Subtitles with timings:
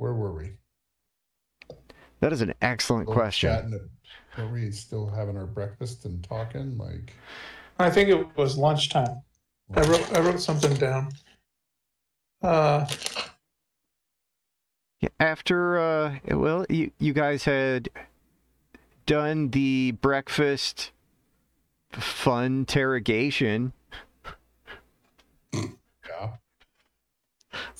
[0.00, 0.52] where were we?
[2.20, 3.50] That is an excellent Still question.
[3.50, 3.90] chatting-
[4.38, 6.78] Were we still having our breakfast and talking?
[6.78, 7.12] Like,
[7.78, 9.20] I think it was lunchtime.
[9.74, 11.12] I wrote I wrote something down.
[12.42, 12.86] Uh,
[15.00, 17.88] Yeah, After, uh, well, you, you guys had
[19.06, 20.92] done the breakfast
[21.92, 23.72] fun interrogation.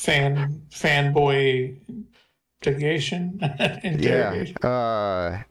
[0.01, 1.77] Fan fanboy
[2.63, 3.39] interrogation.
[3.83, 4.57] interrogation.
[4.63, 5.43] Yeah.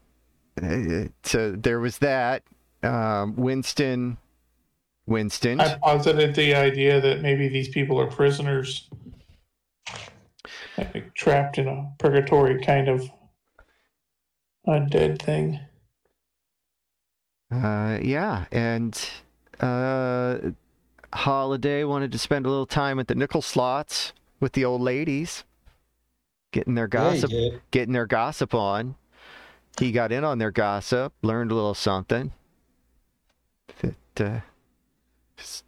[0.60, 2.42] Uh, so there was that.
[2.82, 4.18] Um, Winston.
[5.06, 5.60] Winston.
[5.60, 8.88] I posited the idea that maybe these people are prisoners,
[10.76, 13.08] like trapped in a purgatory kind of
[14.66, 15.60] undead thing.
[17.52, 19.10] Uh, yeah, and
[19.60, 20.38] uh,
[21.12, 25.44] Holiday wanted to spend a little time at the nickel slots with the old ladies,
[26.52, 27.60] getting their gossip, did.
[27.70, 28.96] getting their gossip on.
[29.78, 32.32] He got in on their gossip, learned a little something.
[33.80, 34.40] That uh,
[35.38, 35.62] is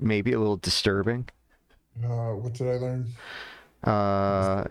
[0.00, 1.28] maybe a little disturbing.
[2.04, 3.06] uh, what did I learn?
[3.84, 4.64] Uh,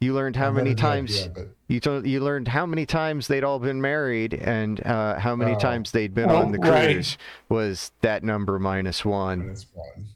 [0.00, 3.28] you learned how I many times idea, but you told you learned how many times
[3.28, 5.58] they'd all been married and uh, how many Oh.
[5.58, 6.92] times they'd been Oh, on the right.
[6.94, 9.38] cruise was that number minus one.
[9.40, 10.06] minus one.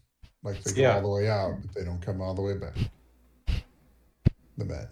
[0.43, 0.95] Like they go Yeah.
[0.95, 2.75] all the way out, but they don't come all the way back.
[4.57, 4.87] The men.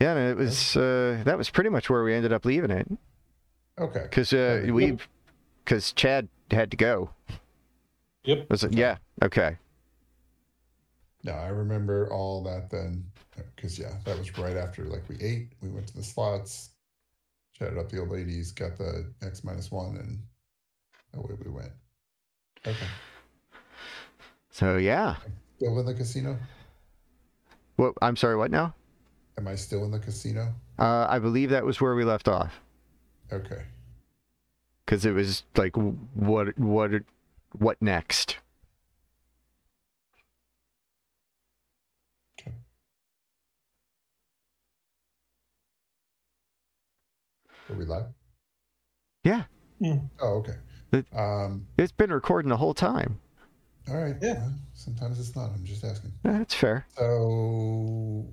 [0.00, 2.86] Yeah, and it was uh, that was pretty much where we ended up leaving it
[3.78, 4.02] Okay.
[4.02, 4.70] because uh, Okay.
[4.70, 4.98] we
[5.64, 7.10] because Chad had to go.
[8.24, 8.50] Yep.
[8.50, 8.72] Was it?
[8.72, 8.96] Yeah.
[9.22, 9.56] Okay.
[11.22, 13.04] No, I remember all that then,
[13.56, 15.52] because yeah, that was right after like we ate.
[15.62, 16.70] We went to the slots,
[17.54, 20.18] chatted up the old ladies, got the X minus one, and
[21.14, 21.72] away we went.
[22.66, 22.86] Okay.
[24.50, 25.16] So yeah.
[25.56, 26.38] Still in the casino?
[27.76, 27.94] What?
[28.02, 28.36] I'm sorry.
[28.36, 28.74] What now?
[29.36, 30.54] Am I still in the casino?
[30.78, 32.60] Uh, I believe that was where we left off
[33.32, 33.62] Okay.
[34.84, 36.90] because it was like, what, what,
[37.52, 38.38] what next?
[47.70, 48.06] Are we live?
[49.24, 49.44] Yeah.
[49.80, 49.96] Hmm.
[50.20, 50.56] Oh, okay.
[50.94, 51.66] It- Um.
[51.76, 53.20] It's been recording the whole time.
[53.88, 54.16] All right.
[54.22, 54.48] Yeah.
[54.74, 55.50] sometimes it's not.
[55.50, 56.12] I'm just asking.
[56.22, 56.86] That's fair.
[56.96, 58.26] So,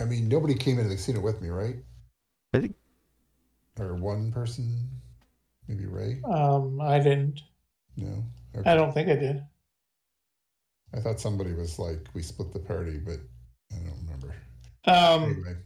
[0.00, 1.76] I mean, nobody came into the casino with me, right?
[2.54, 2.74] I think
[3.78, 4.88] Or one person,
[5.68, 6.20] maybe Ray.
[6.24, 7.42] Um, I didn't.
[7.96, 8.24] No.
[8.64, 9.44] I don't think I did.
[10.94, 13.18] I thought somebody was like, we split the party, but
[13.72, 14.34] I don't remember.
[14.86, 15.56] Um, Anyway,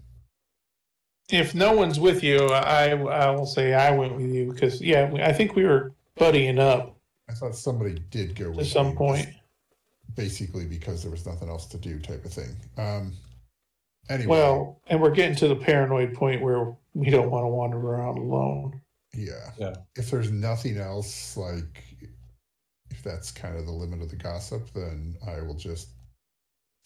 [1.32, 5.10] if no one's with you, I I will say I went with you because yeah,
[5.22, 6.96] I think we were buddying up
[7.28, 9.28] I thought somebody did go at some point.
[10.14, 12.54] basically because there was nothing else to do, type of thing.
[12.76, 13.12] Um.
[14.10, 17.78] Anyway, Well, and we're getting to the paranoid point where we don't want to wander
[17.78, 18.80] around alone.
[19.14, 19.52] yeah.
[19.56, 19.76] Yeah.
[19.96, 21.84] If there's nothing else, like,
[22.90, 25.90] if that's kind of the limit of the gossip, then I will just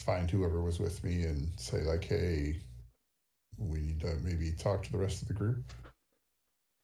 [0.03, 2.61] find whoever was with me and say like, hey,
[3.59, 5.73] we need to maybe talk to the rest of the group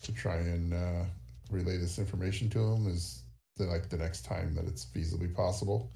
[0.02, 1.04] to try and uh,
[1.50, 2.86] relay this information to them.
[2.86, 3.22] Is
[3.56, 5.90] the like the next time that it's feasibly possible.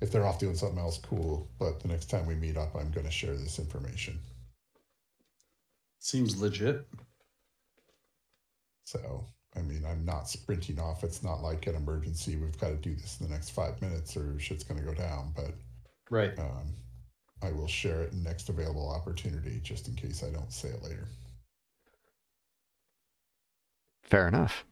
[0.00, 1.48] If they're off doing something else, cool.
[1.58, 4.18] But the next time we meet up, I'm going to share this information.
[6.00, 6.86] Seems legit.
[8.84, 9.24] So,
[9.56, 11.04] I mean, I'm not sprinting off.
[11.04, 12.36] It's not like an emergency.
[12.36, 14.94] We've got to do this in the next five minutes or shit's going to go
[14.94, 15.32] down.
[15.34, 15.52] But
[16.10, 16.38] Right.
[16.38, 16.74] um,
[17.44, 20.82] I will share it in next available opportunity just in case I don't say it
[20.82, 21.06] later.
[24.02, 24.64] Fair enough.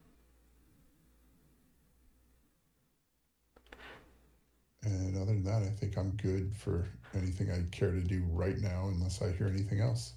[4.85, 8.59] And other than that, I think I'm good for anything I care to do right
[8.59, 10.15] now, unless I hear anything else.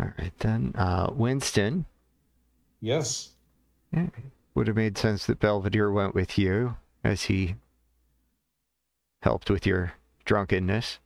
[0.00, 0.72] All right then.
[0.76, 1.84] Uh, Winston
[2.80, 3.30] Yes.
[4.54, 7.56] would have made sense that Belvedere went with you as he
[9.22, 9.92] helped with your
[10.24, 11.00] drunkenness.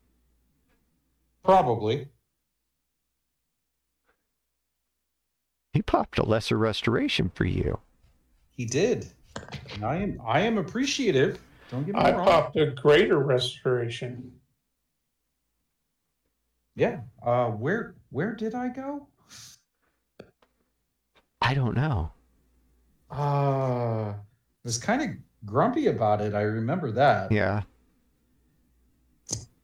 [1.44, 2.08] Probably.
[5.72, 7.80] He popped a lesser restoration for you.
[8.50, 9.08] He did.
[9.74, 11.40] And I am I am appreciative.
[11.70, 12.26] Don't get me I wrong.
[12.26, 14.32] popped a greater restoration.
[16.76, 17.00] Yeah.
[17.24, 19.06] Uh where where did I go?
[21.40, 22.12] I don't know.
[23.10, 24.12] Uh
[24.64, 25.08] was kind of
[25.46, 26.34] grumpy about it.
[26.34, 27.32] I remember that.
[27.32, 27.62] Yeah.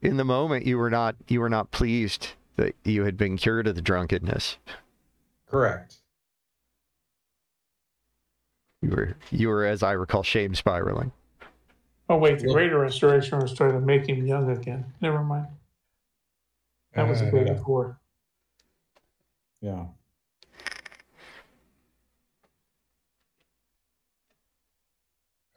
[0.01, 3.67] In the moment, you were not you were not pleased that you had been cured
[3.67, 4.59] of the drunkenness.
[5.47, 5.97] Correct.
[8.81, 11.13] You were you were, as I recall, shame spiraling.
[12.09, 14.93] Oh wait, the greater restoration was trying to make him young again.
[15.01, 15.49] Never mind.
[16.95, 17.99] That was a Uh, big before.
[19.61, 19.87] Yeah.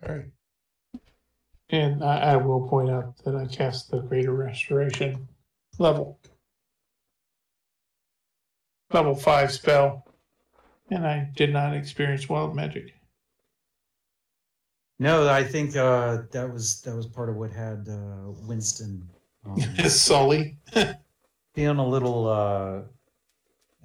[0.03, 0.25] All right.
[1.71, 5.27] And I, I will point out that I cast the greater restoration
[5.79, 6.19] level.
[8.91, 10.05] Level five spell.
[10.89, 12.93] And I did not experience wild magic.
[14.99, 19.07] No, I think uh, that was that was part of what had uh, Winston
[19.45, 20.57] um, Sully.
[21.53, 22.81] feeling a little, uh,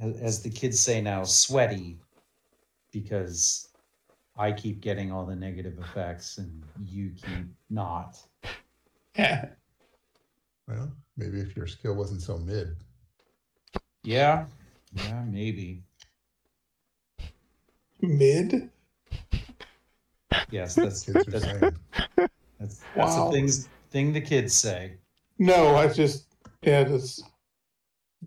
[0.00, 1.98] as, as the kids say now, sweaty,
[2.92, 3.68] because
[4.38, 8.18] I keep getting all the negative effects and you keep not.
[9.16, 9.48] Yeah.
[10.68, 12.76] Well, maybe if your skill wasn't so mid.
[14.02, 14.46] Yeah,
[14.92, 15.82] yeah, maybe.
[18.02, 18.70] Mid?
[20.50, 21.76] Yes, that's Kids are that's saying.
[22.16, 22.28] that's,
[22.58, 23.26] that's Wow.
[23.26, 24.98] the things thing the kids say.
[25.38, 26.26] No, I just
[26.62, 27.22] yeah, that's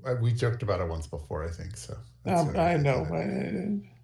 [0.06, 1.78] Uh, We joked about it once before, I think.
[1.78, 3.06] So that's um, I did know.
[3.06, 3.14] it.
[3.14, 3.99] I-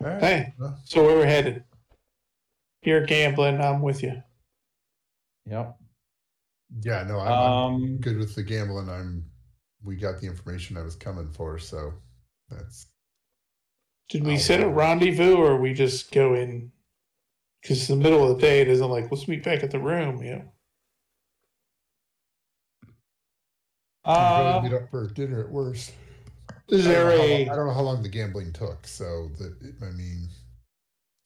[0.00, 0.20] All right.
[0.20, 0.54] Hey,
[0.84, 1.64] so where we're headed.
[2.82, 4.22] You're gambling, I'm with you.
[5.46, 5.76] Yep.
[6.82, 7.96] yeah, no, I'm, I'm Um.
[7.98, 8.88] good with the gambling.
[8.88, 9.24] I'm.
[9.84, 11.94] We got the information I was coming for, so
[12.50, 12.88] that's
[14.08, 16.72] Did we I'll set a rendezvous or we just go in?
[17.62, 19.78] Because it's the middle of the day, it isn't like, let's meet back at the
[19.80, 20.52] room, you know.
[24.04, 25.92] we'll Uh, meet up for dinner at worst.
[26.68, 29.30] Is I don't know how long- I don't know how long the gambling took, so
[29.38, 30.28] that I mean,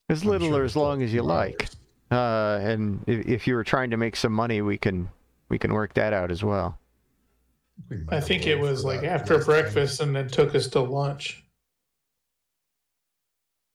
[0.08, 1.68] As little sure or as long as you two like.
[2.10, 5.08] Uh, and if, if you were trying to make some money, we can
[5.48, 6.78] we can work that out as well.
[7.88, 9.62] We I think it was like that after last time.
[9.62, 11.42] breakfast and then took us to lunch.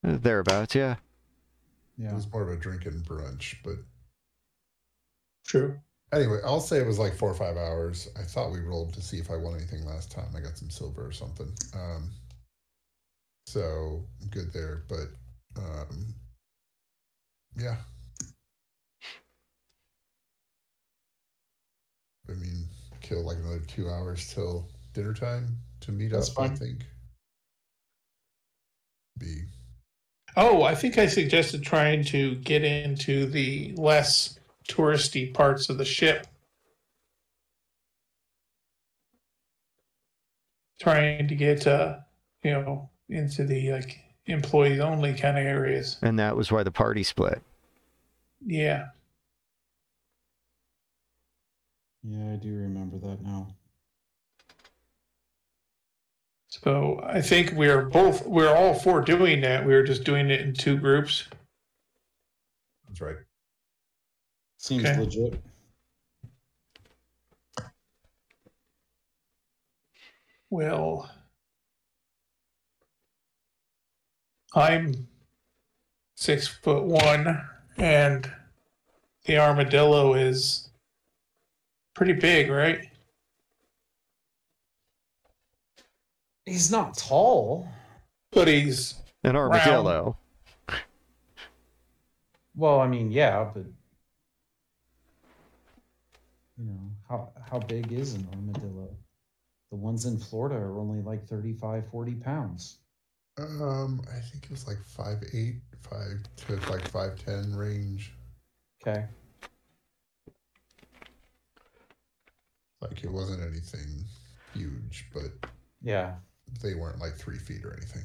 [0.06, 0.98] Uh, Thereabouts, yeah.
[1.98, 3.78] Yeah, It was more of a drinking brunch, but
[5.48, 5.80] True.
[6.14, 8.10] Anyway, I'll say it was like four or five hours.
[8.20, 10.30] I thought we rolled to see if I won anything last time.
[10.36, 11.52] I got some silver or something.
[11.74, 12.12] Um,
[13.48, 15.08] so I'm good there, but
[15.58, 16.14] um,
[17.58, 17.78] yeah.
[22.28, 22.66] I mean,
[23.02, 26.40] kill like another two hours till dinner time to meet That's up.
[26.40, 26.86] I think.
[29.18, 29.44] Be
[30.38, 34.35] Oh, I think I suggested trying to get into the less
[34.70, 36.28] touristy parts of the ship.
[40.80, 41.98] Trying to get, uh,
[42.44, 45.98] you know, into the like employees only kind of areas.
[46.02, 47.42] And that was why the party split.
[48.46, 48.88] Yeah.
[52.04, 53.48] Yeah, I do remember that now.
[56.50, 59.66] So I think we're both, we're all for doing that.
[59.66, 61.28] We were just doing it in two groups.
[62.88, 63.18] that's right.
[64.66, 65.00] Seems Okay.
[65.00, 65.44] legit.
[70.50, 71.08] Well,
[74.56, 75.08] I'm
[76.16, 77.48] six foot one,
[77.78, 78.34] and
[79.26, 80.72] the armadillo is
[81.94, 82.90] pretty big, right?
[86.48, 87.70] He's not tall.
[88.32, 90.18] But he's An armadillo.
[92.56, 93.66] Well, I mean, yeah, but
[96.58, 98.90] you know, how how big is an armadillo?
[99.72, 102.78] The ones in Florida are only like 35, 40 pounds.
[103.38, 108.14] Um, I think it was like five eight, five to like five ten range.
[108.88, 109.06] Okay.
[112.82, 114.06] Like it wasn't anything
[114.54, 115.50] huge, but
[115.82, 116.16] Yeah.
[116.62, 118.04] they weren't like three feet or anything.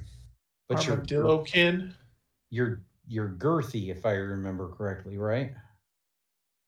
[0.68, 1.94] But you're, armadillo kin.
[2.50, 5.52] you're you're girthy if I remember correctly, right?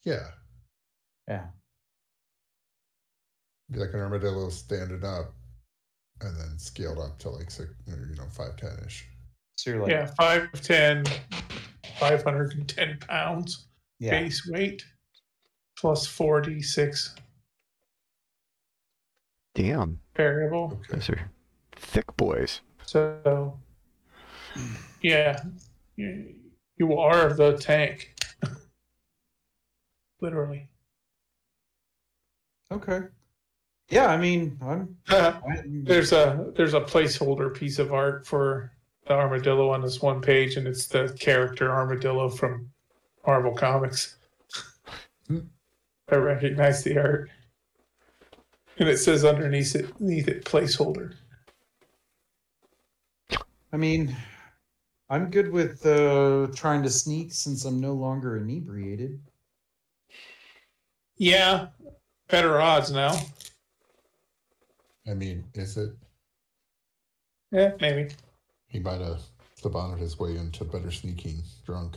[0.04, 0.30] Yeah,
[1.28, 1.46] Yeah.
[3.72, 5.32] Be like an armadillo standing up,
[6.20, 9.06] and then scaled up to like six, or, you know, five ten ish.
[9.56, 11.08] So you're like Yeah, 5'10,
[11.98, 13.66] 510 pounds
[13.98, 14.10] yeah.
[14.10, 14.84] base weight,
[15.78, 17.14] plus 46
[19.54, 20.78] Damn, variable.
[20.80, 20.94] Okay.
[20.94, 21.30] those are
[21.76, 22.60] thick boys.
[22.86, 23.58] So,
[25.02, 25.42] yeah,
[25.96, 26.34] you,
[26.78, 28.14] you are the tank.
[30.22, 30.68] Literally.
[32.72, 33.00] Okay.
[33.88, 38.72] Yeah, I mean, I'm, I'm there's a there's a placeholder piece of art for
[39.06, 42.70] the armadillo on this one page, and it's the character armadillo from
[43.26, 44.16] Marvel Comics.
[45.30, 47.30] I recognize the art,
[48.78, 51.14] and it says underneath it, underneath it placeholder.
[53.72, 54.14] I mean,
[55.08, 59.20] I'm good with uh, trying to sneak since I'm no longer inebriated.
[61.16, 61.68] Yeah,
[62.28, 63.18] better odds now.
[65.08, 65.90] I mean, is it?
[67.50, 68.14] Yeah, maybe.
[68.68, 69.20] He might have
[69.62, 71.96] Sabanted his way into better sneaking drunk.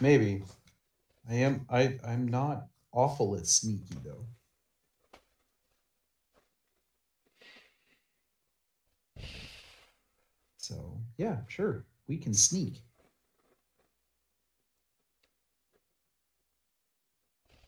[0.00, 0.42] Maybe.
[1.28, 1.64] I am.
[1.70, 1.98] I.
[2.06, 4.26] I'm not awful at sneaky though.
[10.58, 12.82] So yeah, sure, we can sneak.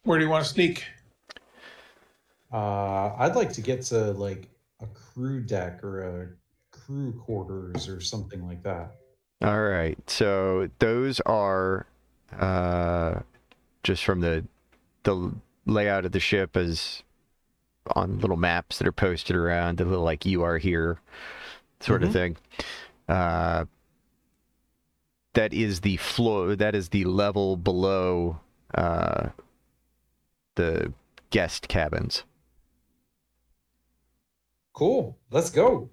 [0.02, 0.84] Where do you want to sneak?
[2.54, 4.48] Uh, I'd like to get to like
[4.80, 6.28] a crew deck or a
[6.70, 8.92] crew quarters or something like that.
[9.42, 9.98] All right.
[10.08, 11.86] So those are
[12.38, 13.20] uh,
[13.82, 14.44] just from the
[15.02, 15.32] the
[15.66, 17.02] layout of the ship as
[17.96, 21.00] on little maps that are posted around, the little like you are here
[21.80, 22.06] sort Mhm.
[22.06, 22.36] of thing.
[23.08, 23.64] Uh,
[25.32, 26.54] that is the floor.
[26.54, 28.38] That is the level below
[28.74, 29.30] uh,
[30.54, 30.92] the
[31.30, 32.22] guest cabins.
[34.74, 35.16] Cool.
[35.30, 35.88] Let's go.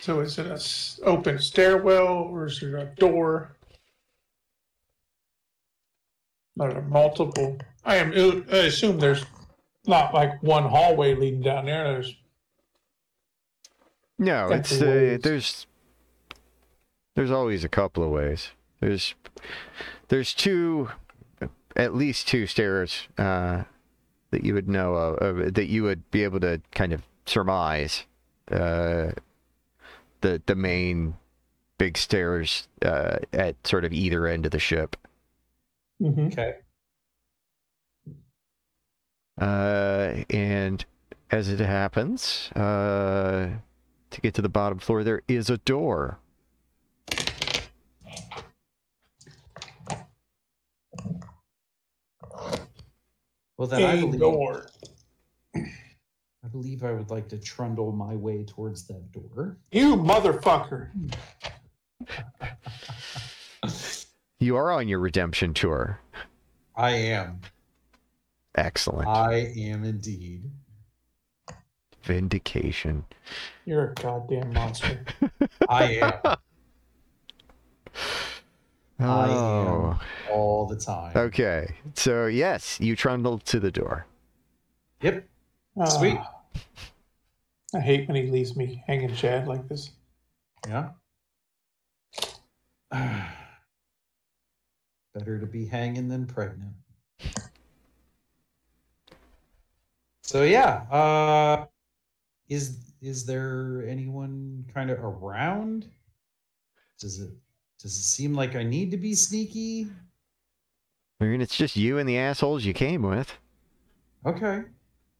[0.00, 3.56] So is it a s- open stairwell or is it a door?
[6.58, 7.58] Are there multiple?
[7.84, 8.12] I am.
[8.50, 9.24] I assume there's
[9.86, 11.84] not like one hallway leading down there.
[11.84, 12.16] There's
[14.18, 15.66] No, it's the uh, there's
[17.14, 18.50] there's always a couple of ways.
[18.80, 19.14] There's
[20.08, 20.88] there's two,
[21.76, 23.64] at least two stairs uh,
[24.30, 28.04] that you would know of, uh, that you would be able to kind of surmise.
[28.50, 29.12] Uh,
[30.20, 31.14] the the main
[31.78, 34.96] big stairs uh, at sort of either end of the ship.
[36.02, 36.56] Okay.
[39.40, 40.84] Uh, and
[41.30, 43.48] as it happens, uh,
[44.10, 46.18] to get to the bottom floor, there is a door.
[53.58, 54.70] Well then, I a believe door.
[55.54, 59.58] I believe I would like to trundle my way towards that door.
[59.72, 60.90] You motherfucker!
[64.40, 65.98] You are on your redemption tour.
[66.76, 67.40] I am.
[68.54, 69.08] Excellent.
[69.08, 70.44] I am indeed.
[72.04, 73.04] Vindication.
[73.64, 75.04] You're a goddamn monster.
[75.68, 76.36] I am I
[79.00, 79.98] Oh.
[80.30, 81.12] all the time.
[81.16, 81.74] Okay.
[81.94, 84.06] So, yes, you trundle to the door.
[85.02, 85.24] Yep.
[85.78, 86.18] Ah, Sweet.
[87.74, 89.90] I hate when he leaves me hanging Chad like this.
[90.66, 90.90] Yeah.
[95.14, 96.72] Better to be hanging than pregnant.
[100.22, 101.66] So yeah, uh
[102.48, 105.88] is is there anyone kind of around?
[106.98, 107.30] Does it
[107.80, 109.88] does it seem like I need to be sneaky?
[111.20, 113.36] I mean, it's just you and the assholes you came with.
[114.26, 114.62] Okay.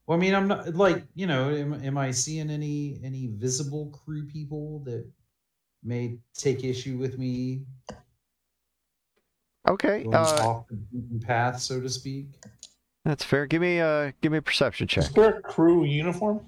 [0.06, 1.50] Well, I mean, I'm not like you know.
[1.50, 5.06] Am, am I seeing any any visible crew people that
[5.82, 7.62] may take issue with me
[9.68, 10.04] Okay.
[10.06, 12.26] Uh, off the path, so to speak?
[13.04, 13.46] that's fair.
[13.46, 15.04] Give me a give me a perception check.
[15.04, 16.40] Is there a crew uniform?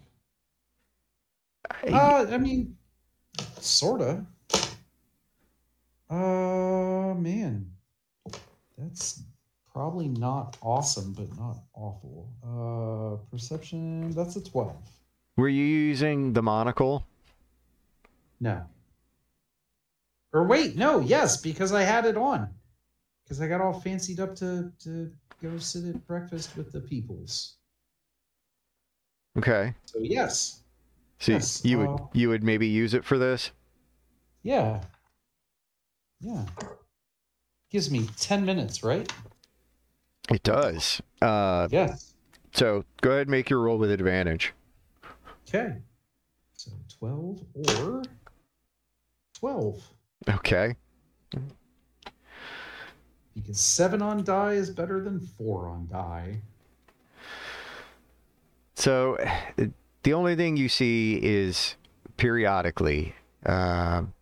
[1.92, 2.76] Uh, I mean,
[3.58, 4.24] sorta.
[6.10, 7.70] Uh, man,
[8.76, 9.22] that's
[9.72, 12.28] probably not awesome, but not awful.
[12.42, 14.10] Uh, perception.
[14.10, 14.76] That's a twelve.
[15.36, 17.06] Were you using the monocle?
[18.40, 18.68] No.
[20.32, 22.54] Or wait, no, yes, because I had it on.
[23.24, 25.12] Because I got all fancied up to to
[25.42, 27.58] go sit at breakfast with the peoples.
[29.36, 29.74] Okay.
[29.84, 30.62] So yes,
[31.20, 33.52] So Yes, you uh, would you would maybe use it for this?
[34.42, 34.82] yeah,
[36.20, 36.44] yeah.
[37.70, 39.10] Gives me ten minutes, right?
[40.30, 41.00] It does.
[41.22, 42.14] Uh, Yes.
[42.52, 44.52] so go ahead and make your roll with advantage.
[45.48, 45.76] Okay.
[46.52, 48.02] So twelve or
[49.34, 49.82] twelve,
[50.28, 50.76] Okay.
[53.34, 56.42] because seven on die is better than four on die.
[58.74, 59.66] So uh,
[60.02, 61.76] the only thing you see is
[62.16, 63.14] periodically,
[63.46, 64.12] um,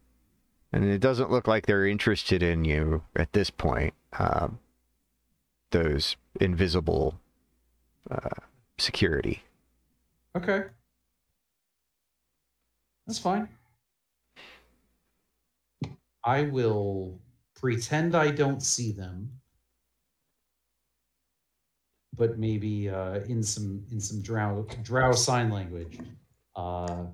[0.73, 3.95] and it doesn't look like they're interested in you at this point.
[4.19, 4.59] Um,
[5.71, 7.19] those invisible
[8.11, 8.41] uh,
[8.79, 9.43] security.
[10.37, 10.65] Okay.
[13.07, 13.49] That's fine.
[16.25, 17.19] I will
[17.55, 19.31] pretend I don't see them.
[22.17, 25.99] But maybe uh, in some in some drow drow sign language.
[26.57, 27.05] Uh,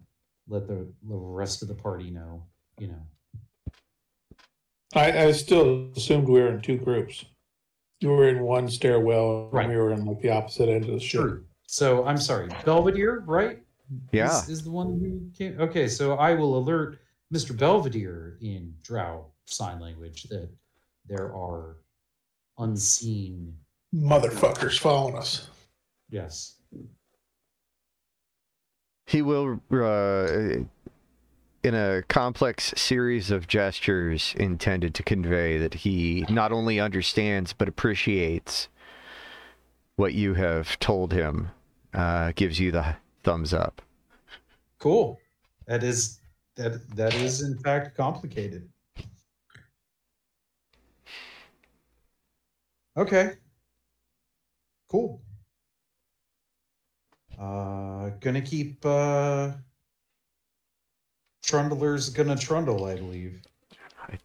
[0.48, 2.42] let the, the rest of the party know.
[2.78, 3.02] You know.
[4.94, 7.24] I, I still assumed we were in two groups.
[8.00, 9.64] You were in one stairwell, Right.
[9.64, 11.20] and we were in like the opposite end of the ship.
[11.22, 11.44] True.
[11.66, 13.60] So I'm sorry, Belvedere, right?
[14.12, 14.26] Yeah.
[14.42, 15.60] Is, is the one who came.
[15.60, 16.98] Okay, so I will alert
[17.32, 17.56] Mr.
[17.56, 20.48] Belvedere in Drow sign language that
[21.06, 21.76] there are
[22.58, 23.54] unseen.
[23.94, 25.48] Motherfuckers following us.
[26.10, 26.56] Yes.
[29.06, 30.64] He will, uh,
[31.64, 37.68] in a complex series of gestures intended to convey that he not only understands but
[37.68, 38.68] appreciates
[39.96, 41.50] what you have told him,
[41.94, 43.80] uh, gives you the thumbs up.
[44.78, 45.18] Cool.
[45.66, 46.20] That is
[46.56, 48.68] that that is in fact complicated.
[52.96, 53.32] Okay.
[54.90, 55.22] Cool.
[57.38, 59.52] Uh gonna keep uh
[61.44, 63.42] Trundler's gonna trundle, I believe.
[64.08, 64.20] It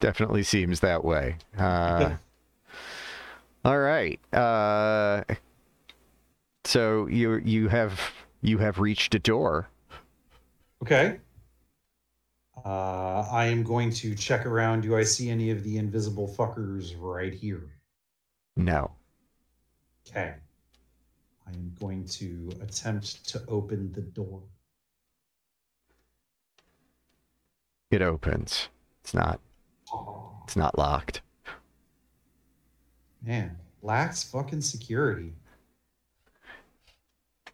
[0.00, 1.36] Definitely seems that way.
[1.58, 2.16] Uh,
[3.64, 4.18] all right.
[4.32, 5.22] Uh,
[6.64, 8.00] so you you have
[8.40, 9.68] you have reached a door.
[10.82, 11.20] Okay.
[12.64, 14.82] Uh I am going to check around.
[14.82, 17.68] Do I see any of the invisible fuckers right here?
[18.56, 18.90] No.
[20.08, 20.34] Okay.
[21.46, 24.42] I am going to attempt to open the door.
[27.90, 28.68] It opens.
[29.02, 29.40] It's not.
[30.44, 31.22] It's not locked.
[33.22, 35.32] Man, lacks fucking security.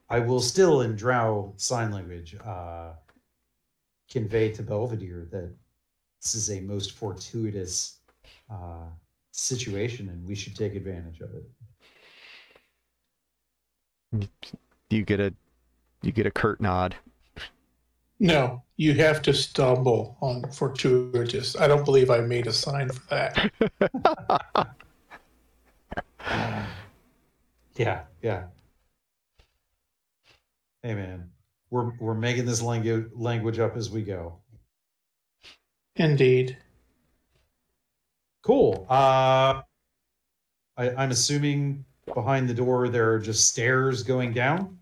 [0.09, 2.95] I will still, in Drow sign language, uh,
[4.11, 5.55] convey to Belvedere that
[6.21, 7.99] this is a most fortuitous
[8.51, 8.89] uh,
[9.31, 11.45] situation and we should take advantage of it.
[14.91, 15.33] You get a
[16.03, 16.97] you get a curt nod.
[18.21, 21.57] No, you have to stumble on fortuitous.
[21.57, 24.77] I don't believe I made a sign for that.
[27.81, 28.44] Yeah, yeah.
[30.83, 31.31] Hey man,
[31.71, 34.37] we're we're making this language language up as we go.
[35.97, 36.59] Indeed.
[38.42, 38.87] Cool.
[38.90, 39.62] Uh,
[40.77, 44.79] I, I'm assuming behind the door there are just stairs going down.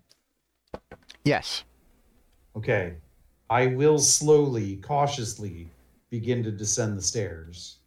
[1.23, 1.63] Yes.
[2.57, 2.95] Okay.
[3.49, 5.69] I will slowly, cautiously
[6.09, 7.77] begin to descend the stairs.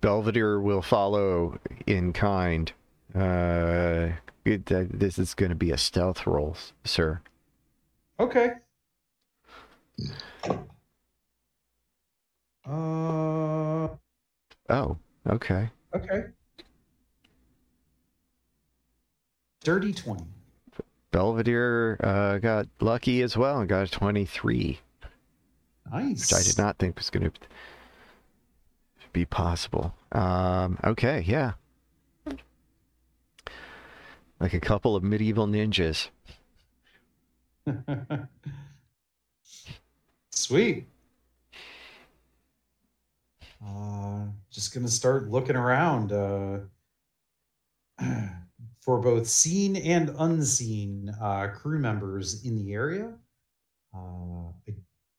[0.00, 2.72] Belvedere will follow in kind.
[3.14, 4.08] Uh,
[4.44, 7.20] it, uh, this is going to be a stealth roll, sir.
[8.20, 8.52] Okay.
[12.66, 13.88] Uh,
[14.70, 14.96] Oh,
[15.28, 15.68] okay.
[15.94, 16.24] okay.
[19.62, 20.24] Dirty 20.
[21.14, 24.80] Belvedere uh, got lucky as well and got a 23,
[25.92, 26.32] Nice.
[26.32, 27.32] which I did not think was going to
[29.12, 29.94] be possible.
[30.10, 31.52] Um, okay, yeah.
[34.40, 36.08] Like a couple of medieval ninjas.
[40.32, 40.88] Sweet.
[43.64, 46.58] Uh, just gonna start looking around uh,
[48.84, 53.14] for both seen and unseen uh, crew members in the area.
[53.96, 54.50] Uh,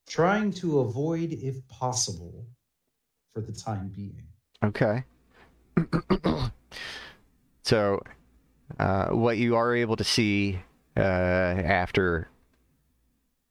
[0.08, 2.46] trying to avoid, if possible,
[3.34, 4.22] for the time being.
[4.64, 5.04] Okay.
[7.64, 8.04] so,
[8.80, 10.60] uh, what you are able to see
[10.96, 12.30] uh, after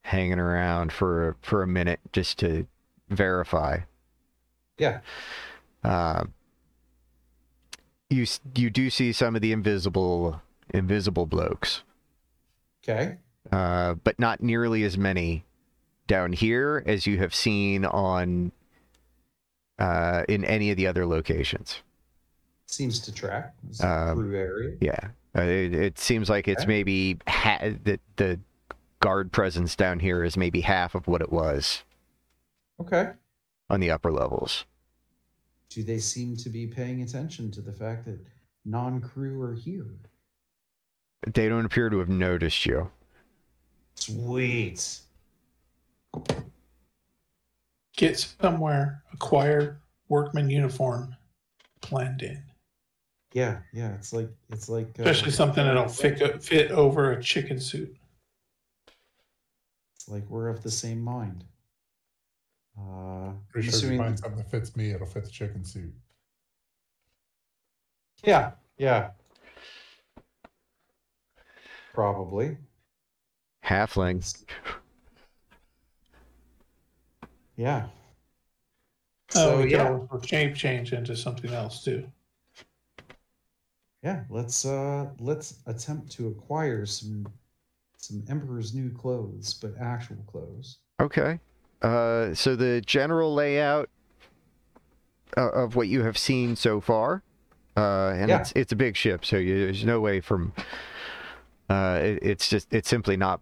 [0.03, 2.65] hanging around for for a minute just to
[3.09, 3.79] verify,
[4.77, 5.01] Yeah.
[8.15, 8.25] You
[8.55, 10.41] you do see some of the invisible
[10.73, 11.83] invisible blokes,
[12.83, 13.17] Okay.
[13.51, 15.43] uh, but not nearly as many
[16.07, 18.51] down here as you have seen on
[19.79, 21.81] uh, in any of the other locations.
[22.67, 23.53] Seems to track.
[23.83, 24.75] Um, area.
[24.81, 26.67] Yeah, uh, it, it seems like it's Okay.
[26.67, 28.39] maybe ha- the the
[29.01, 31.83] guard presence down here is maybe half of what it was
[32.79, 33.11] Okay.
[33.69, 34.65] on the upper levels.
[35.69, 38.19] Do they seem to be paying attention to the fact that
[38.63, 39.87] non-crew are here?
[41.27, 42.91] They don't appear to have noticed you.
[43.95, 44.99] Sweet.
[47.97, 51.15] Get somewhere, acquire workman uniform,
[51.89, 52.43] blend in.
[53.33, 53.93] Yeah, yeah.
[53.95, 57.95] It's like it's like uh, Especially something that'll fit, fit over a chicken suit.
[59.95, 61.43] It's like we're of the same mind.
[62.77, 65.63] Uh, Pretty I'm sure if you find something that fits me, it'll fit the chicken
[65.63, 65.93] suit.
[68.23, 69.11] yeah, yeah.
[71.93, 72.57] Probably.
[73.63, 74.21] Halfling.
[77.55, 77.87] Yeah.
[79.35, 82.11] Oh, So we yeah, always shape change into something else too.
[84.03, 84.23] yeah.
[84.29, 87.25] Let's uh let's attempt to acquire some
[87.97, 90.79] some Emperor's new clothes, but actual clothes.
[90.99, 91.39] Okay.
[91.85, 93.89] Uh, so the general layout
[95.37, 97.21] uh, of what you have seen so far,
[97.77, 98.39] uh, and Yeah.
[98.39, 100.51] it's it's a big ship, so you, there's no way from.
[101.69, 103.39] Uh, it, it's just it's simply not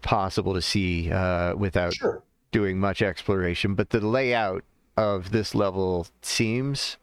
[0.00, 2.22] possible to see uh, without Sure.
[2.50, 3.74] doing much exploration.
[3.74, 4.64] But the layout
[4.96, 6.96] of this level seems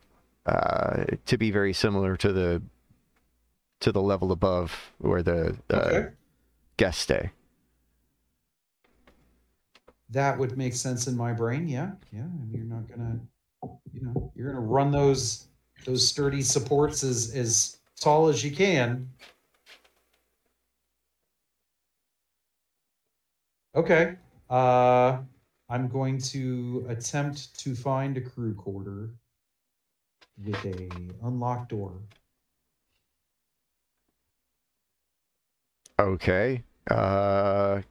[0.46, 2.62] uh, to be very similar to the
[3.80, 6.08] to the level above where the uh, Okay.
[6.76, 7.32] guests stay.
[10.12, 11.68] That would make sense in my brain.
[11.68, 11.92] Yeah.
[12.12, 12.22] Yeah.
[12.22, 13.20] And you're not gonna,
[13.94, 15.48] you know, you're gonna run those
[15.86, 19.10] those sturdy supports as as tall as you can.
[23.76, 24.16] Okay.
[24.50, 25.20] Uh
[25.70, 29.12] I'm going to attempt to find a crew quarter
[30.44, 30.90] with a
[31.24, 31.94] unlocked door.
[36.00, 36.64] Okay.
[36.90, 37.82] Uh,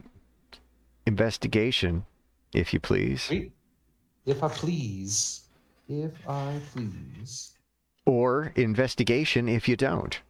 [1.09, 2.05] investigation,
[2.53, 3.35] if you please,
[4.27, 5.43] If I please.
[5.89, 7.57] If I please.
[8.07, 10.21] or investigation if you don't.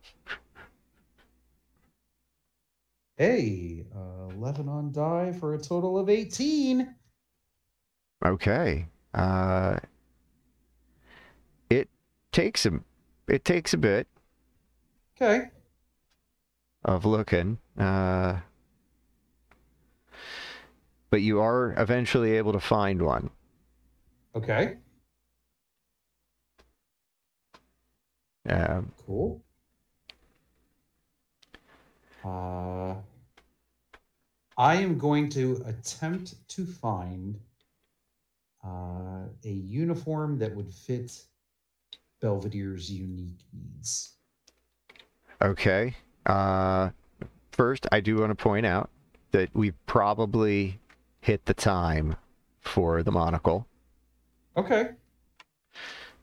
[3.19, 6.95] Hey, uh, 11 on die for a total of 18.
[8.25, 8.87] Okay.
[9.15, 9.79] Uh,
[11.71, 11.89] it
[12.33, 12.81] takes a
[13.27, 14.07] it takes a bit
[15.21, 15.51] Okay.
[16.85, 18.41] of looking, uh,
[21.11, 23.31] but you are eventually able to find one.
[24.35, 24.77] Okay.
[28.49, 29.43] Um, Cool.
[32.25, 32.95] Uh,
[34.57, 37.39] I am going to attempt to find
[38.65, 41.23] uh, a uniform that would fit
[42.21, 44.15] Belvedere's unique needs.
[45.41, 45.95] Okay.
[46.27, 46.91] Uh,
[47.53, 48.91] first, I do want to point out
[49.31, 50.81] that we probably
[51.21, 52.17] hit the time
[52.61, 53.67] for the monocle.
[54.57, 54.91] Okay.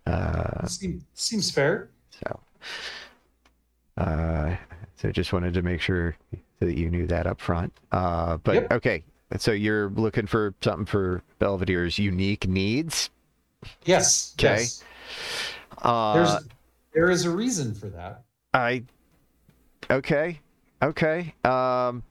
[0.05, 1.89] Uh, Seem, seems fair.
[2.11, 2.39] so,
[3.97, 4.55] uh,
[4.95, 6.15] so just wanted to make sure
[6.59, 7.73] that you knew that up front.
[7.91, 8.71] Uh, but Yep.
[8.73, 9.03] okay.
[9.37, 13.09] So you're looking for something for Belvedere's unique needs.
[13.85, 14.33] Yes.
[14.37, 14.47] 'Kay.
[14.61, 14.83] Yes.
[15.81, 16.47] Uh, There's
[16.93, 18.23] there is a reason for that.
[18.53, 18.83] I.
[19.89, 20.39] Okay.
[20.81, 21.33] Okay.
[21.43, 22.03] Um.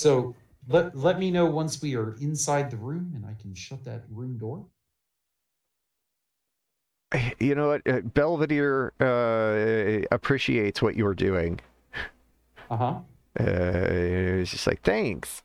[0.00, 0.34] So
[0.68, 4.04] let let me know once we are inside the room and I can shut that
[4.10, 4.64] room door.
[7.40, 7.86] You know what?
[7.86, 11.60] Uh, Belvedere uh, appreciates what you're doing.
[12.70, 13.00] Uh-huh.
[13.38, 15.42] Uh, it's just like thanks.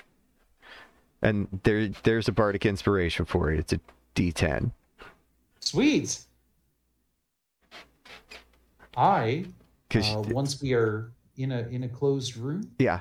[1.24, 3.60] And there, there's a bardic inspiration for it.
[3.60, 3.80] It's a
[4.16, 4.72] D10.
[5.60, 6.20] Sweet.
[8.96, 9.46] I
[9.96, 13.00] uh, once we are in a in a closed room, yeah,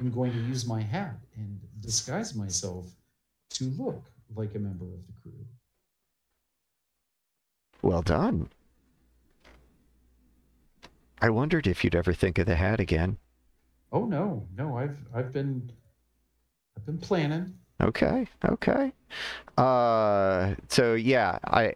[0.00, 2.86] I'm going to use my hat and disguise myself
[3.50, 4.02] to look
[4.34, 5.32] like a member of the crew.
[7.82, 8.48] well done.
[11.20, 13.18] I wondered if you'd ever think of the hat again.
[13.92, 15.70] Oh no, no, I've I've been
[16.76, 17.54] I've been planning.
[17.80, 18.92] Okay, okay.
[19.56, 21.74] Uh, so yeah, I,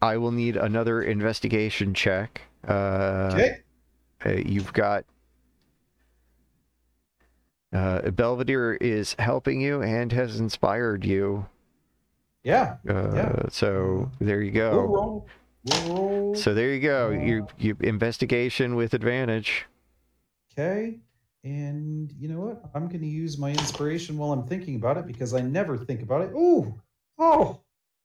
[0.00, 2.42] I will need another investigation check.
[2.66, 3.58] Uh, Okay.
[4.24, 5.04] Uh, you've got
[7.74, 11.46] uh, Belvedere is helping you and has inspired you.
[12.44, 12.76] Yeah.
[12.88, 13.48] Uh, Yeah.
[13.50, 15.26] So there you We'll go.
[15.64, 16.34] We'll roll.
[16.34, 17.10] So there you go.
[17.10, 19.66] Your you investigation with advantage.
[20.52, 21.00] Okay.
[21.42, 22.62] And you know what?
[22.74, 26.02] I'm going to use my inspiration while I'm thinking about it because I never think
[26.02, 26.30] about it.
[26.32, 26.74] Ooh.
[27.18, 27.60] Oh.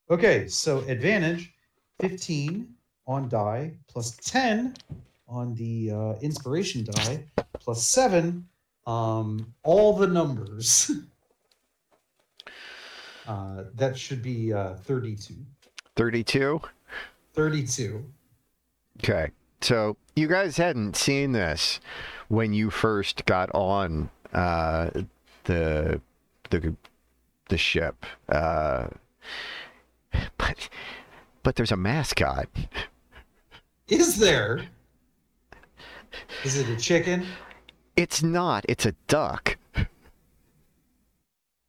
[0.10, 0.48] Okay.
[0.48, 1.54] So advantage
[2.00, 2.68] 15
[3.08, 4.76] on die plus 10
[5.28, 7.24] on the uh, inspiration die
[7.60, 8.48] plus 7
[8.90, 10.92] um all the numbers
[13.28, 15.36] uh that should be uh 32
[16.00, 16.62] Thirty-two.
[17.34, 18.06] 32
[19.04, 19.32] Okay.
[19.60, 21.82] So you guys hadn't seen this
[22.30, 24.92] when you first got on uh,
[25.44, 26.00] the
[26.50, 26.76] the
[27.50, 28.88] the ship, uh,
[30.38, 30.70] but
[31.44, 32.48] but there's a mascot.
[33.90, 34.62] is there
[36.46, 37.26] is it a chicken
[38.00, 38.64] It's not.
[38.70, 39.58] It's a duck.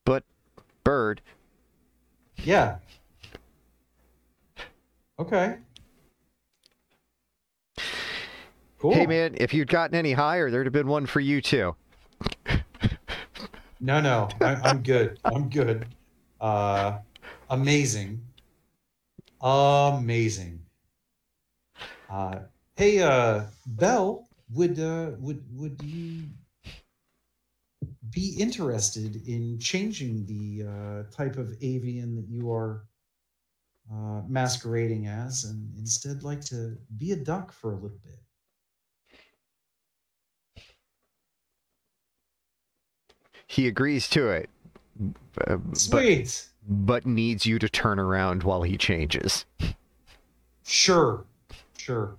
[0.05, 0.23] But
[0.85, 1.23] bird.
[2.45, 2.77] Yeah.
[5.19, 5.57] Okay.
[8.79, 8.95] Cool.
[8.95, 11.75] Hey man, if you'd gotten any higher, there'd have been one for you too.
[13.81, 15.19] No, no, I, I'm good.
[15.25, 15.85] I'm good.
[16.41, 16.99] Uh,
[17.51, 18.23] amazing,
[19.43, 20.61] amazing.
[22.09, 22.39] Uh,
[22.77, 26.29] hey, uh, Bell, would uh, would would you
[28.11, 32.85] be interested in changing the uh, type of avian that you are
[33.93, 38.19] uh, masquerading as, and instead like to be a duck for a little bit?
[43.47, 44.49] He agrees to it,
[45.47, 45.57] uh,
[45.91, 49.45] but, but needs you to turn around while he changes.
[50.65, 51.25] Sure,
[51.77, 52.17] sure.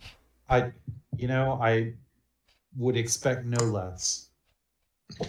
[0.50, 0.74] I,
[1.16, 1.94] you know, I
[2.78, 4.30] would expect no less.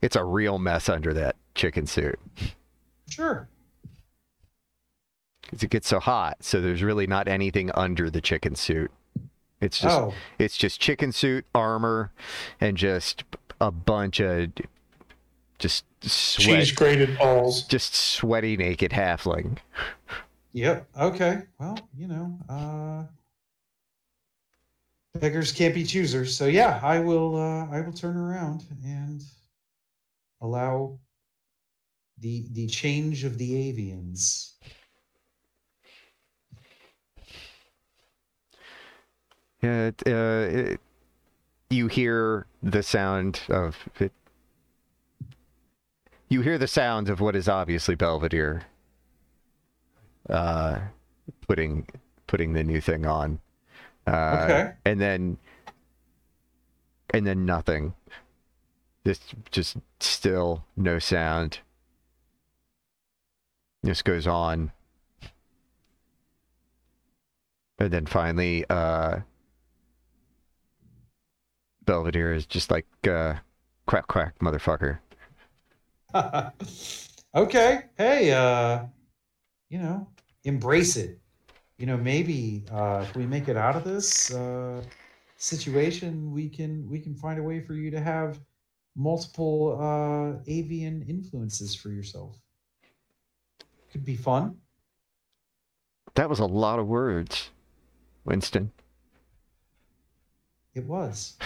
[0.00, 2.18] It's a real mess under that chicken suit.
[3.10, 3.48] Sure.
[5.48, 8.90] 'Cause it gets so hot, so there's really not anything under the chicken suit.
[9.60, 12.12] It's just oh, it's just chicken suit, armor,
[12.60, 13.24] and just
[13.60, 14.50] a bunch of
[15.58, 17.62] just sweat, Cheese grated balls.
[17.64, 19.58] just sweaty naked halfling.
[20.52, 20.86] yep.
[20.96, 21.42] Okay.
[21.58, 23.04] Well, you know, uh,
[25.14, 26.36] beggars can't be choosers.
[26.36, 27.36] So yeah, I will.
[27.36, 29.22] Uh, I will turn around and
[30.40, 30.98] allow
[32.18, 34.52] the the change of the avians.
[39.62, 40.80] Yeah, it, uh, it,
[41.68, 44.12] you hear the sound of it.
[46.28, 48.62] You hear the sound of what is obviously Belvedere.
[50.28, 50.78] Uh,
[51.46, 51.86] putting
[52.26, 53.40] putting the new thing on.
[54.08, 54.72] Uh, Okay.
[54.84, 55.38] And then,
[57.12, 57.94] and then nothing.
[59.04, 61.60] This just still no sound.
[63.82, 64.72] This goes on.
[67.78, 69.20] And then finally, uh,
[71.84, 73.34] Belvedere is just like, uh,
[73.86, 74.98] quack quack, motherfucker.
[77.34, 77.82] okay.
[77.96, 78.84] Hey, uh,
[79.70, 80.08] you know,
[80.44, 81.18] embrace it.
[81.78, 84.82] You know, maybe uh, if we make it out of this uh,
[85.36, 88.40] situation, we can we can find a way for you to have
[88.96, 92.36] multiple uh, avian influences for yourself.
[93.92, 94.56] Could be fun.
[96.14, 97.50] That was a lot of words,
[98.24, 98.72] Winston.
[100.74, 101.36] It was.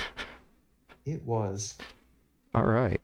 [1.05, 1.77] It was.
[2.55, 3.01] All right.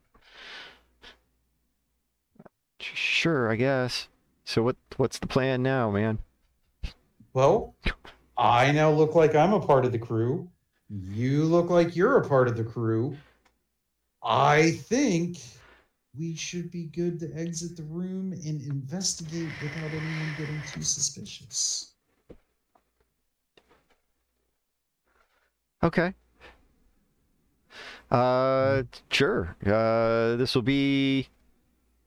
[2.81, 4.09] Sure, I guess.
[4.45, 6.21] So what what's the plan now, man?
[7.33, 7.75] Well,
[8.37, 10.51] I now look like I'm a part of the crew.
[10.91, 13.17] You look like you're a part of the crew.
[14.23, 15.38] I think
[16.17, 21.95] we should be good to exit the room and investigate without anyone getting too suspicious.
[25.83, 26.14] Okay.
[28.11, 29.57] Uh sure.
[29.64, 31.29] Uh this will be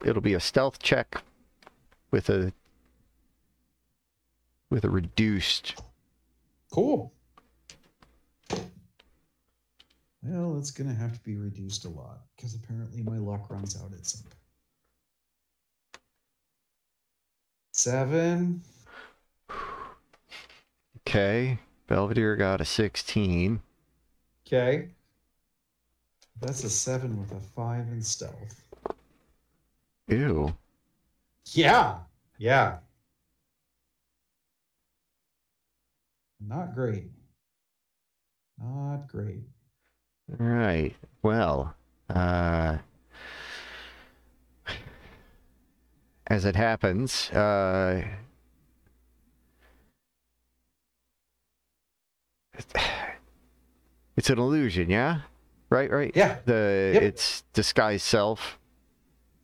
[0.04, 1.24] it'll be a stealth check
[2.12, 2.54] with a
[4.72, 5.76] with a reduced
[6.72, 7.12] Cool.
[10.24, 13.76] Well, it's going to have to be reduced a lot because apparently my luck runs
[13.76, 14.36] out at some point.
[17.74, 18.62] Seven.
[21.00, 21.60] Okay.
[21.88, 23.60] Belvedere got a 16.
[24.48, 24.90] Okay.
[26.40, 28.64] That's a seven with a five in stealth.
[30.08, 30.56] Ew.
[31.48, 31.98] Yeah.
[32.38, 32.78] Yeah.
[36.46, 37.06] Not great.
[38.58, 39.44] Not great.
[40.40, 40.96] All right.
[41.24, 41.76] Well,
[42.10, 42.78] uh
[46.28, 48.04] as it happens, uh
[54.16, 55.22] it's an illusion, yeah?
[55.70, 56.12] Right, right.
[56.16, 56.40] Yeah.
[56.46, 57.04] The Yep.
[57.04, 58.60] it's disguised self.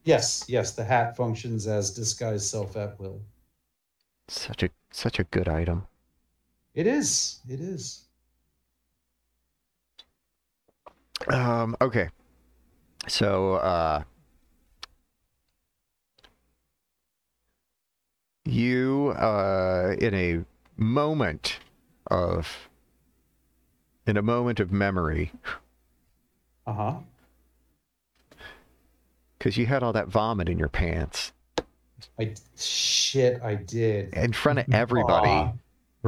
[0.04, 0.46] Yes.
[0.48, 0.72] Yes.
[0.74, 3.22] The hat functions as disguised self at will.
[4.28, 5.88] Such a such a good item.
[6.78, 7.40] It is.
[7.50, 8.04] It is.
[11.28, 12.10] Um, okay.
[13.08, 14.04] So, uh,
[18.46, 20.46] you, uh, in a
[20.80, 21.58] moment
[22.12, 22.70] of,
[24.06, 25.32] in a moment of memory,
[26.68, 26.94] Uh huh.
[29.40, 31.32] because you had all that vomit in your pants
[32.20, 33.42] I shit.
[33.42, 34.14] I did.
[34.14, 35.52] in front of everybody, Aw.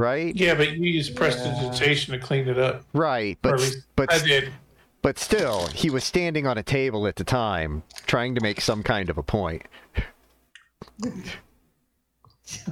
[0.00, 0.34] Right?
[0.34, 1.16] Yeah, but you use Yeah.
[1.16, 2.84] prestidigitation to clean it up.
[2.92, 4.52] Right, but at but I s- did.
[5.02, 8.82] but still, he was standing on a table at the time, trying to make some
[8.82, 9.62] kind of a point.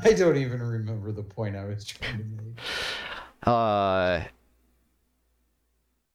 [0.05, 2.59] I don't even remember the point I was trying to make.
[3.47, 4.23] Uh,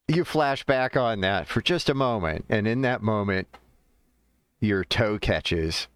[0.09, 3.47] you flash back on that for just a moment, and in that moment,
[4.59, 5.87] your toe catches,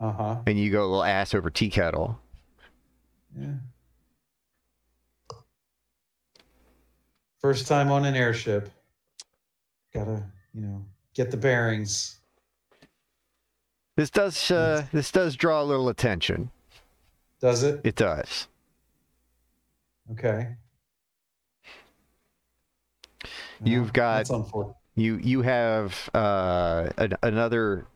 [0.00, 0.36] Uh huh.
[0.46, 2.20] and you go a little ass over tea kettle.
[3.38, 3.46] Yeah.
[7.40, 8.70] First time on an airship.
[9.92, 10.22] Gotta,
[10.54, 12.18] you know, get the bearings.
[13.96, 16.50] This does uh, this does draw a little attention.
[17.40, 17.80] Does it?
[17.84, 18.48] It does.
[20.12, 20.48] Okay.
[23.62, 24.76] You've got- That's unfortunate.
[24.96, 27.86] You you have uh, an, another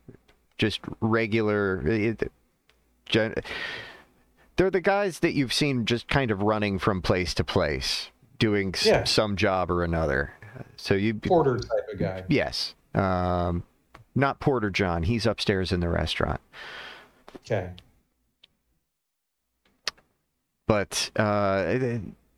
[0.58, 1.86] just regular.
[1.86, 2.30] It,
[3.06, 3.34] gen,
[4.58, 8.74] they're the guys that you've seen just kind of running from place to place, doing
[8.82, 9.04] Yeah.
[9.04, 10.32] some job or another.
[10.76, 12.24] So you Porter type of guy.
[12.28, 13.62] yes, um,
[14.14, 15.04] not Porter John.
[15.04, 16.40] He's upstairs in the restaurant.
[17.36, 17.70] Okay.
[20.66, 21.78] but uh,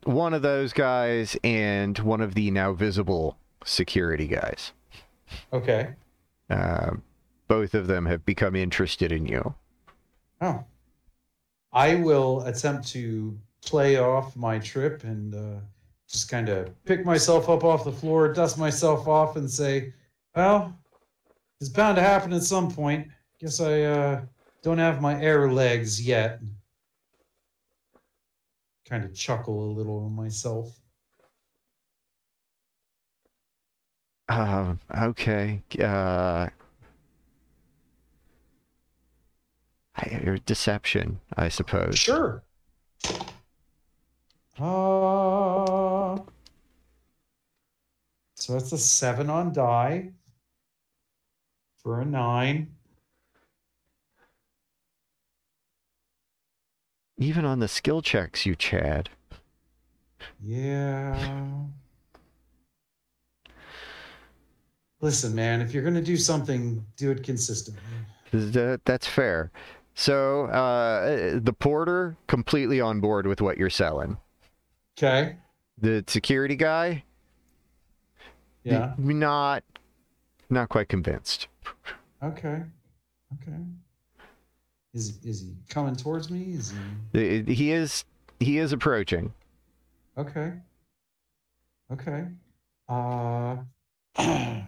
[0.05, 4.71] one of those guys and one of the now visible security guys.
[5.51, 5.89] Okay.
[6.49, 6.91] Uh,
[7.49, 9.53] both of them have become interested in you.
[10.39, 10.63] Oh.
[11.73, 15.59] I will attempt to play off my trip and uh,
[16.09, 19.93] just kind of pick myself up off the floor, dust myself off, and say,
[20.35, 20.77] well,
[21.59, 23.07] it's bound to happen at some point.
[23.39, 24.21] Guess I uh,
[24.61, 26.39] don't have my air legs yet.
[28.87, 30.77] Kind of chuckle a little on myself.
[34.27, 35.61] Um, okay.
[35.79, 36.51] Uh, I-
[40.25, 41.97] or deception, I suppose.
[41.97, 42.43] Sure.
[44.59, 46.19] Uh,
[48.35, 50.11] so that's a seven on die
[51.77, 52.67] for a nine.
[57.17, 59.09] Even on the skill checks, you Chad.
[60.43, 61.65] Yeah.
[65.01, 67.81] Listen, man, if you're going to do something, do it consistently.
[68.31, 69.51] That, that's fair.
[69.93, 74.17] So uh, the porter completely on board with what you're selling.
[74.97, 75.35] Okay.
[75.77, 77.03] The security guy,
[78.63, 78.93] Yeah.
[78.97, 79.63] not
[80.49, 81.47] not quite convinced.
[82.23, 82.63] Okay.
[83.41, 83.57] Okay.
[84.93, 86.53] Is is he coming towards me?
[86.53, 86.73] Is
[87.13, 88.03] he He is
[88.39, 89.33] he is approaching.
[90.17, 90.53] Okay.
[91.91, 92.25] Okay.
[92.89, 93.57] Uh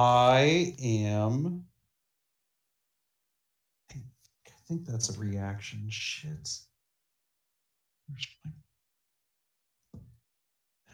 [0.00, 1.64] I am
[3.90, 3.94] I
[4.68, 5.86] think that's a reaction.
[5.88, 6.60] Shit.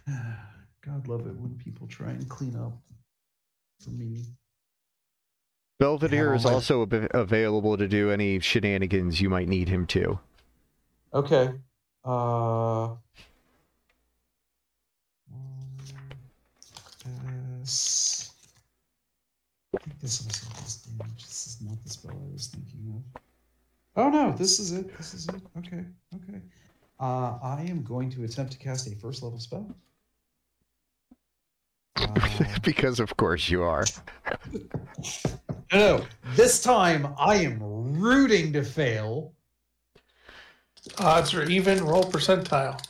[0.86, 2.78] God love it when people try and clean up
[3.80, 4.24] for me.
[5.80, 10.18] Belvedere Yeah, is also ab- available to do any shenanigans you might need him to.
[11.12, 11.50] Okay.
[12.04, 12.94] Uh.
[17.60, 18.13] This.
[19.84, 21.22] I think this also does damage.
[21.24, 23.22] This is not the spell I was thinking of.
[23.96, 24.96] Oh no, this is it.
[24.96, 25.42] This is it.
[25.58, 25.84] Okay.
[26.14, 26.40] Okay.
[26.98, 29.68] Uh, I am going to attempt to cast a first level spell.
[31.96, 32.28] Uh,
[32.62, 33.84] because of course you are.
[34.52, 34.58] no,
[35.72, 36.06] no.
[36.34, 39.34] This time I am rooting to fail.
[40.98, 41.84] Odds are even.
[41.84, 42.80] Roll percentile.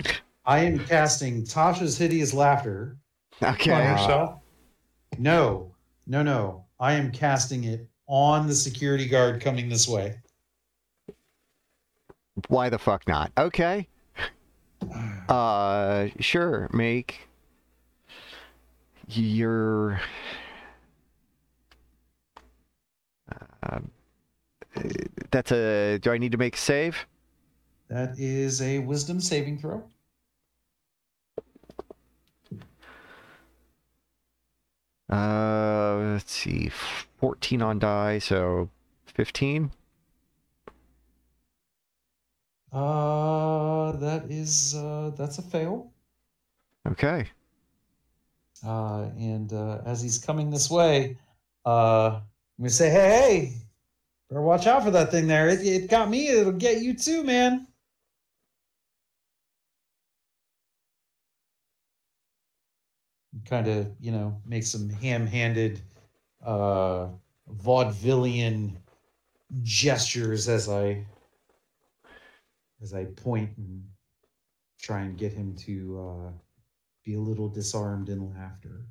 [0.46, 2.96] I am casting Tasha's Hideous Laughter.
[3.42, 3.90] On Okay.
[3.90, 4.38] yourself.
[5.18, 5.74] No,
[6.06, 6.63] no, no.
[6.80, 10.16] I am casting it on the security guard coming this way.
[12.48, 13.32] Why the fuck not?
[13.38, 13.88] Okay.
[15.26, 17.26] Uh sure, make
[19.08, 19.98] your
[23.62, 23.78] uh,
[25.30, 27.06] that's a do I need to make save?
[27.88, 29.82] That is a wisdom saving throw.
[35.14, 36.70] Uh let's see.
[37.18, 38.68] 14 on die, so
[39.06, 39.70] 15.
[42.72, 45.92] Uh, that is uh, that's a fail.
[46.88, 47.26] Okay.
[48.66, 51.16] Uh, and uh, as he's coming this way,
[51.64, 52.22] uh, I'm
[52.58, 53.52] gonna say, "Hey, hey,
[54.28, 55.48] better watch out for that thing there.
[55.48, 56.28] It, it got me.
[56.28, 57.68] It'll get you too, man."
[63.48, 65.80] Kind of, you know, make some ham-handed,
[66.44, 67.08] uh,
[67.62, 68.76] vaudevillian
[69.62, 71.04] gestures as I
[72.82, 73.84] as I point and
[74.80, 76.30] try and get him to uh,
[77.04, 78.86] be a little disarmed in laughter.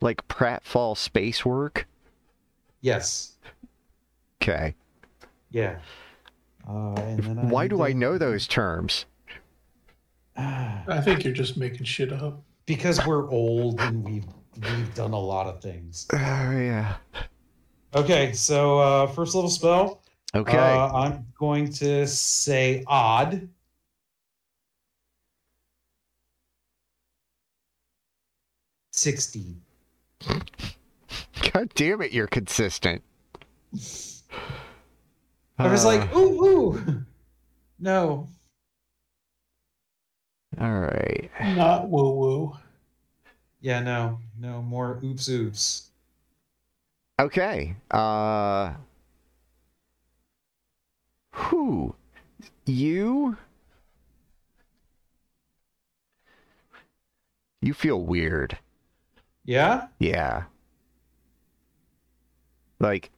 [0.00, 1.86] Like pratfall space work?
[2.80, 3.36] Yes.
[4.42, 4.74] Okay.
[5.50, 5.78] Yeah.
[6.68, 9.06] Uh, and then I Why do I know those terms?
[10.88, 12.42] I think you're just making shit up.
[12.66, 14.24] because we're old and we've
[14.62, 16.06] we've done a lot of things.
[16.12, 16.96] Oh yeah.
[17.94, 20.02] Okay, so uh, first level spell.
[20.34, 20.56] Okay.
[20.56, 23.48] Uh, I'm going to say odd.
[28.92, 29.56] Sixty.
[31.52, 33.02] God damn it, you're consistent.
[35.58, 37.04] I was Uh, like, ooh, ooh.
[37.78, 38.28] No.
[40.60, 41.30] All right.
[41.40, 42.56] Not woo woo.
[43.60, 45.90] Yeah, no, no more oops, oops.
[47.18, 47.76] Okay.
[47.90, 48.74] Uh
[51.32, 51.94] who
[52.66, 53.36] you
[57.62, 58.58] you feel weird.
[59.44, 59.88] Yeah.
[59.98, 60.44] Yeah.
[62.78, 63.10] Like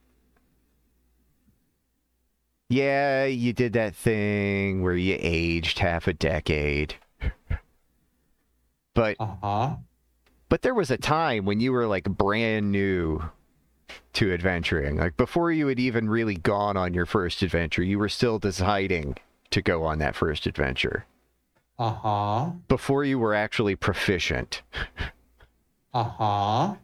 [2.69, 6.95] Yeah, you did that thing where you aged half a decade.
[8.93, 9.75] But Uh huh.
[10.49, 13.21] But there was a time when you were like brand new
[14.13, 14.97] to adventuring.
[14.97, 19.17] Like before you had even really gone on your first adventure, you were still deciding
[19.49, 21.05] to go on that first adventure.
[21.79, 22.51] Uh huh.
[22.67, 24.61] Before you were actually proficient.
[25.95, 26.75] Uh huh.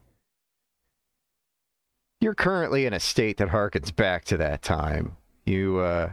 [2.21, 5.15] You're currently in a state that harkens back to that time.
[5.47, 6.11] You uh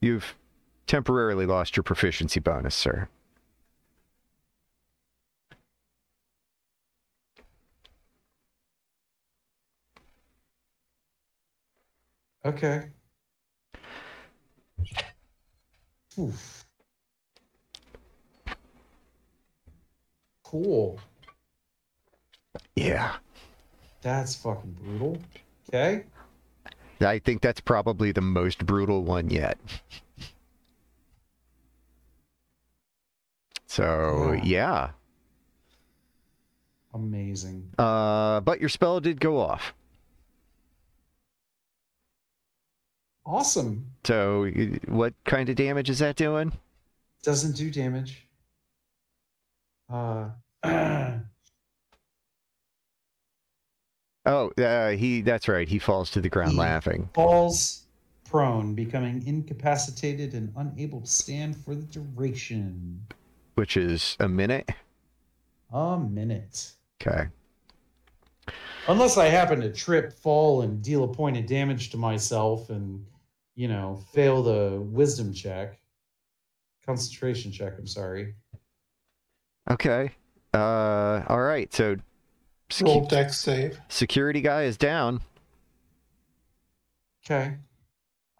[0.00, 0.36] you've
[0.86, 3.08] temporarily lost your proficiency bonus, sir.
[12.44, 12.84] Okay.
[16.18, 16.66] Oof.
[20.42, 20.98] Cool.
[22.74, 23.16] Yeah.
[24.02, 25.18] That's fucking brutal.
[25.68, 26.04] Okay.
[27.00, 29.58] I think that's probably the most brutal one yet.
[33.66, 34.42] So, Yeah.
[34.42, 34.90] yeah.
[36.92, 37.70] Amazing.
[37.78, 39.72] Uh, but your spell did go off.
[43.30, 43.86] Awesome.
[44.04, 44.46] So,
[44.88, 46.50] what kind of damage is that doing?
[47.22, 48.26] Doesn't do damage.
[49.88, 50.30] Uh.
[54.26, 55.22] Oh, uh, he.
[55.22, 55.66] That's right.
[55.66, 57.08] He falls to the ground He- laughing.
[57.14, 57.84] falls
[58.28, 63.00] prone, becoming incapacitated and unable to stand for the duration.
[63.54, 64.68] which is a minute.
[65.72, 66.72] A minute.
[67.00, 67.28] Okay.
[68.88, 73.04] Unless I happen to trip, fall, and deal a point of damage to myself and,
[73.60, 75.78] you know, fail the wisdom check.
[76.86, 78.34] Concentration check, I'm sorry.
[79.70, 80.12] Okay.
[80.54, 81.70] Uh, all right.
[81.74, 81.96] So,
[82.70, 83.78] secu- Roll dex save.
[83.88, 85.20] security guy is down.
[87.22, 87.58] Okay.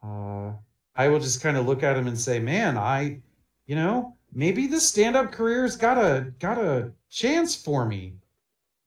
[0.03, 0.53] Uh,
[0.97, 3.21] I will just kind of look at him and say, man, I,
[3.67, 8.15] you know, maybe this stand-up career's got a got a chance for me.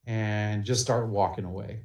[0.07, 1.83] And just start walking away.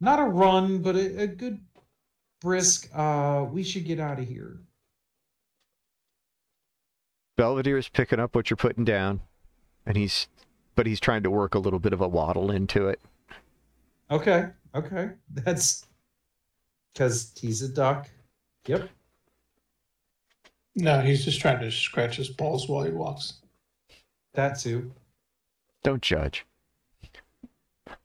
[0.00, 1.60] Not a run, but a, a good
[2.44, 4.58] brisk, uh, we should get out of here.
[7.36, 9.20] Belvedere's picking up what you're putting down,
[9.86, 10.28] and he's,
[10.76, 13.00] but he's trying to work a little bit of a waddle into it.
[14.10, 15.10] Okay, okay.
[15.30, 15.86] That's
[16.92, 18.08] because he's a duck.
[18.66, 18.88] Yep.
[20.76, 23.40] No, he's just trying to scratch his balls while he walks.
[24.34, 24.92] That too.
[25.82, 26.44] Don't judge.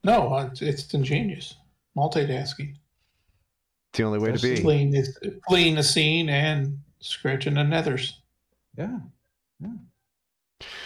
[0.04, 1.56] No, uh, it's, it's ingenious.
[1.98, 2.76] Multitasking.
[4.00, 4.62] It's the only way to be.
[4.62, 8.14] Fleeing the, fleeing the scene and scratching the nethers.
[8.78, 9.00] Yeah.
[9.60, 9.74] Yeah.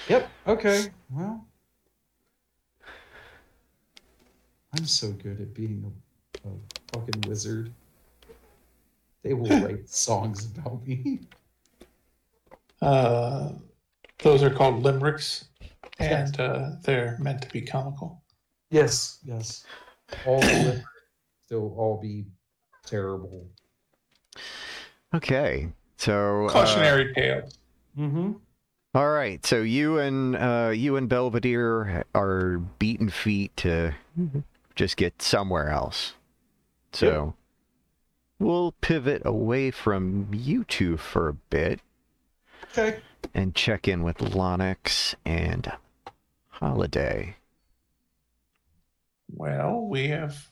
[0.07, 0.30] Yep.
[0.47, 0.86] Okay.
[1.11, 1.45] Well,
[4.76, 5.93] I'm so good at being
[6.43, 6.51] a, a
[6.91, 7.72] fucking wizard.
[9.22, 11.20] They will write songs about me.
[12.82, 13.51] Uh,
[14.24, 15.45] those are called limericks,
[15.99, 18.24] and uh, they're meant to be comical.
[18.72, 19.20] Yes.
[19.24, 19.66] Yes.
[20.26, 20.86] All the lyrics,
[21.47, 22.26] they'll all be
[22.86, 23.47] terrible.
[25.13, 25.69] Okay.
[25.97, 26.47] So.
[26.47, 27.49] uh, Cautionary tale.
[27.97, 28.34] Mm-hmm.
[28.95, 33.91] All right, so you and uh, you and Belvedere are beaten feet to
[34.75, 36.13] just get somewhere else.
[36.91, 37.34] So
[38.38, 41.79] we'll pivot away from you two for a bit
[42.77, 42.99] Okay.
[43.34, 45.71] and check in with Lonix and
[46.49, 47.38] Holiday.
[49.31, 50.49] Well, we have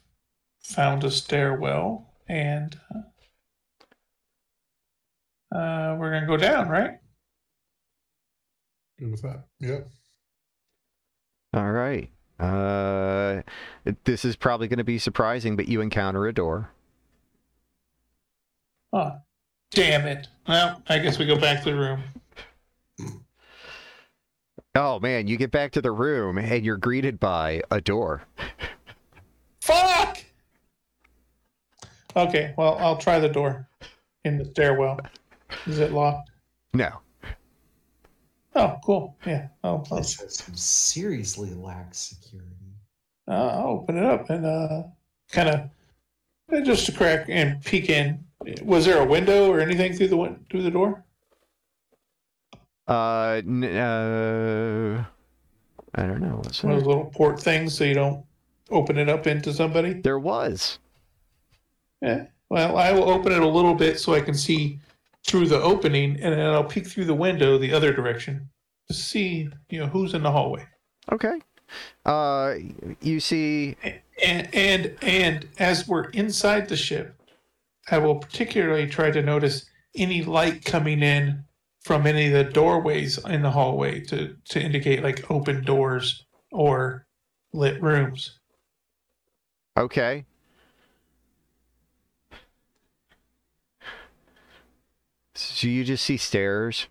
[0.63, 2.79] found a stairwell, and
[5.53, 6.91] uh, we're gonna go down, right?
[8.97, 9.43] Good with that.
[9.59, 9.87] Yep.
[11.53, 12.09] All right.
[12.39, 13.41] Uh,
[14.05, 16.71] this is probably going to be surprising, but you encounter a door.
[18.93, 19.17] Oh,
[19.71, 20.27] damn it.
[20.47, 22.01] Well, I guess we go back to the room.
[24.73, 28.23] Oh man, you get back to the room and you're greeted by a door.
[29.59, 30.00] Fuck!
[32.15, 33.67] Okay, well, I'll try the door
[34.25, 34.99] in the stairwell.
[35.65, 36.29] Is it locked?
[36.73, 36.89] No.
[38.55, 39.15] Oh, cool.
[39.25, 39.47] Yeah.
[39.63, 42.47] I'll, I'll, This house seriously lacks security.
[43.27, 44.83] I'll open it up and uh,
[45.31, 45.49] kind
[46.51, 48.23] of just a crack and peek in.
[48.63, 51.05] Was there a window or anything through the win- through the door?
[52.87, 55.05] Uh, n- uh
[55.95, 56.37] I don't know.
[56.37, 58.25] What's One of those little port things so you don't
[58.69, 59.93] open it up into somebody?
[59.93, 60.79] There was.
[62.01, 62.25] Yeah.
[62.49, 64.79] Well, I will open it a little bit so I can see
[65.25, 68.49] through the opening, and then I'll peek through the window the other direction
[68.87, 70.65] to see, you know, who's in the hallway.
[71.11, 71.39] Okay.
[72.05, 72.55] Uh,
[73.01, 73.75] you see.
[74.23, 77.15] And and and as we're inside the ship,
[77.89, 81.43] I will particularly try to notice any light coming in
[81.83, 87.07] from any of the doorways in the hallway to to indicate like open doors or
[87.53, 88.39] lit rooms.
[89.77, 90.25] Okay.
[95.41, 96.87] So you just see stairs.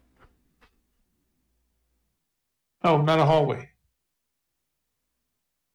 [2.83, 3.71] Oh, not a hallway.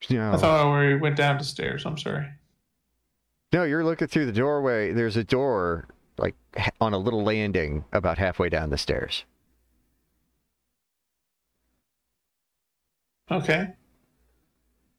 [0.10, 0.34] No.
[0.34, 1.86] I thought we went down the stairs.
[1.86, 2.28] I'm sorry.
[3.54, 4.92] No, you're looking through the doorway.
[4.92, 6.36] There's a door, like
[6.82, 9.24] on a little landing, about halfway down the stairs.
[13.32, 13.74] Okay.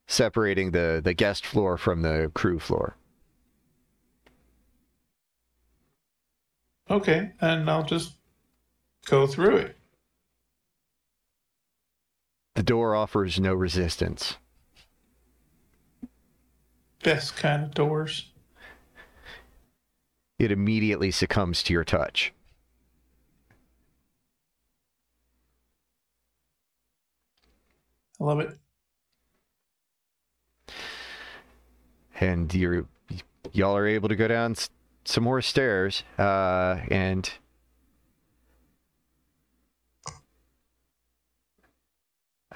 [0.09, 2.97] separating the the guest floor from the crew floor.
[6.91, 7.33] Okay.
[7.41, 8.13] And I'll just
[9.07, 9.77] go through it.
[12.55, 14.37] The door offers no resistance.
[17.03, 18.31] Best kind of doors.
[20.39, 22.33] It immediately succumbs to your touch.
[28.21, 28.57] I love it.
[32.21, 32.87] and you're
[33.53, 34.55] y'all are able to go down
[35.07, 37.33] some more stairs uh, and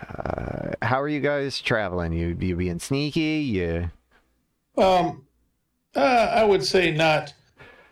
[0.00, 3.90] uh, how are you guys traveling you you being sneaky you
[4.76, 5.26] Um,
[5.94, 7.34] uh, I would say not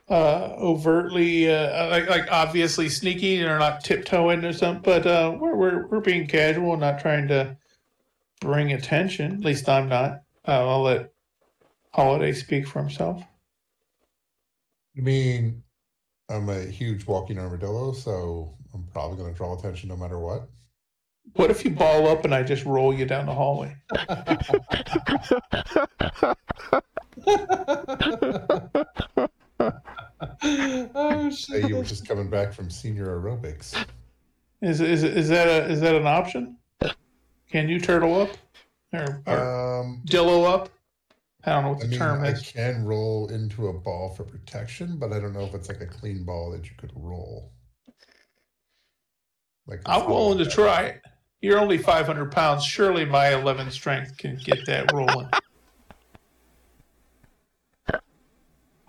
[0.09, 5.55] uh, overtly, uh, like, like obviously sneaky or not tiptoeing or something, but uh, we're,
[5.55, 7.57] we're we're being casual, not trying to
[8.41, 9.33] bring attention.
[9.35, 10.23] At least I'm not.
[10.47, 11.13] Uh, I'll let
[11.93, 13.23] Holiday speak for himself.
[14.99, 15.63] I mean,
[16.29, 20.49] I'm a huge walking armadillo, so I'm probably going to draw attention no matter what.
[21.35, 23.77] What if you ball up and I just roll you down the hallway?
[30.95, 33.87] oh Say you were just coming back from senior aerobics.
[34.63, 36.57] Is is is that a is that an option?
[37.51, 38.31] Can you turtle up
[38.93, 40.71] or, or Um, dillo up?
[41.45, 42.43] I don't know what I the mean, term I is.
[42.43, 45.87] can roll into a ball for protection, but I don't know if it's like a
[45.87, 47.53] clean ball that you could roll.
[49.67, 51.01] Like I'm willing to not- try it.
[51.41, 52.65] You're only 500 pounds.
[52.65, 55.29] Surely my 11 strength can get that rolling.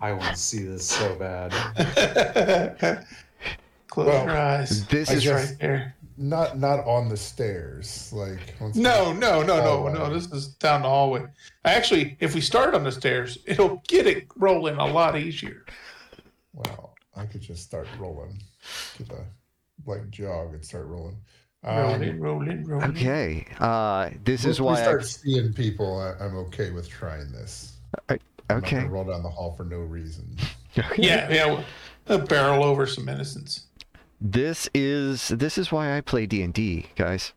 [0.00, 1.52] I want to see this so bad.
[3.88, 4.84] Close Well, your eyes.
[4.86, 5.94] this I is guess- right there.
[6.22, 8.12] Not not on the stairs.
[8.12, 9.92] Like once No, no, no, no, hallway.
[9.94, 10.12] no.
[10.12, 11.24] This is down the hallway.
[11.64, 15.64] Actually, if we start on the stairs, it'll get it rolling a lot easier.
[16.52, 18.38] Well, I could just start rolling.
[18.98, 19.24] Get a
[19.86, 21.16] like jog and start rolling.
[21.64, 22.90] Um, Rolling, rolling, rolling.
[22.92, 26.88] okay uh this once is we why I, start seeing people, I, I'm okay with
[26.88, 27.76] trying this.
[28.08, 28.18] I'm
[28.48, 30.36] not okay gonna roll down the hall for no reason.
[30.78, 31.62] okay Yeah, yeah.
[32.06, 33.66] A barrel over some innocence.
[34.20, 37.32] This is this is why i play d&d guys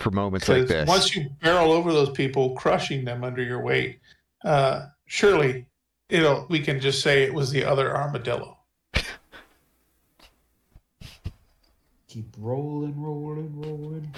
[0.00, 4.00] for moments like this once you barrel over those people, crushing them under your weight,
[4.44, 5.66] uh, surely
[6.08, 6.46] it'll.
[6.48, 8.56] We can just say it was the other armadillo.
[12.08, 14.14] Keep rolling, rolling, rolling.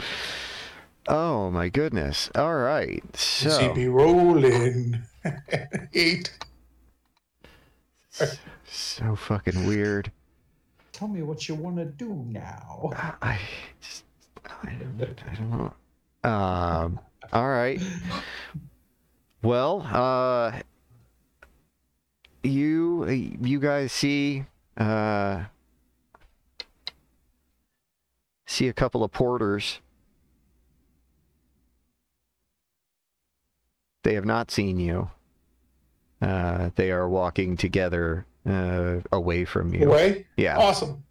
[1.08, 5.02] oh my goodness all right so CB rolling.
[5.92, 6.30] Eight.
[8.64, 10.10] so fucking weird
[11.02, 12.92] Tell me what you want to do now.
[13.22, 13.36] I
[13.80, 14.04] just
[14.62, 16.30] I don't, I don't know.
[16.30, 17.00] Um.
[17.32, 17.82] All right.
[19.42, 20.60] Well, uh,
[22.44, 24.44] you you guys see
[24.76, 25.42] uh
[28.46, 29.80] see a couple of porters.
[34.04, 35.10] They have not seen you.
[36.20, 39.88] Uh, they are walking together uh, away from you.
[39.88, 40.26] Away?
[40.36, 40.58] Yeah.
[40.58, 41.04] Awesome.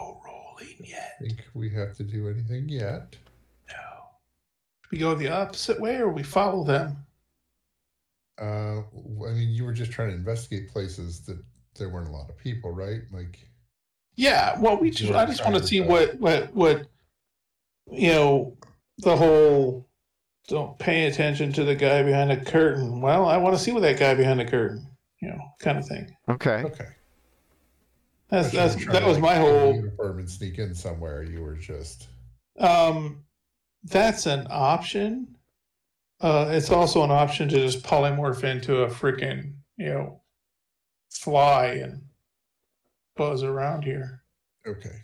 [0.00, 1.16] Oh, rolling yet.
[1.20, 3.16] think we have to do anything yet.
[3.68, 3.74] No.
[4.90, 6.96] We go the opposite way or we follow them?
[8.40, 11.38] Uh, I mean, you were just trying to investigate places that
[11.78, 13.02] there weren't a lot of people, right?
[13.12, 13.38] Like,
[14.16, 16.86] Yeah, well, we just, We're I just want to see what, what, what,
[17.90, 18.56] you know,
[18.98, 19.88] the whole
[20.48, 23.00] don't pay attention to the guy behind the curtain.
[23.00, 24.86] Well, I want to see what that guy behind the curtain,
[25.20, 26.14] you know, kind of thing.
[26.28, 26.62] Okay.
[26.64, 26.88] okay.
[28.28, 30.74] That's, that's, that to, was like, my get in a whole, uniform and sneak in
[30.74, 31.22] somewhere.
[31.22, 32.08] You were just
[32.58, 33.24] um,
[33.84, 35.36] that's an option.
[36.20, 40.20] Uh, it's also an option to just polymorph into a freaking, you know,
[41.10, 42.02] fly and
[43.16, 44.22] buzz around here.
[44.66, 44.96] okay.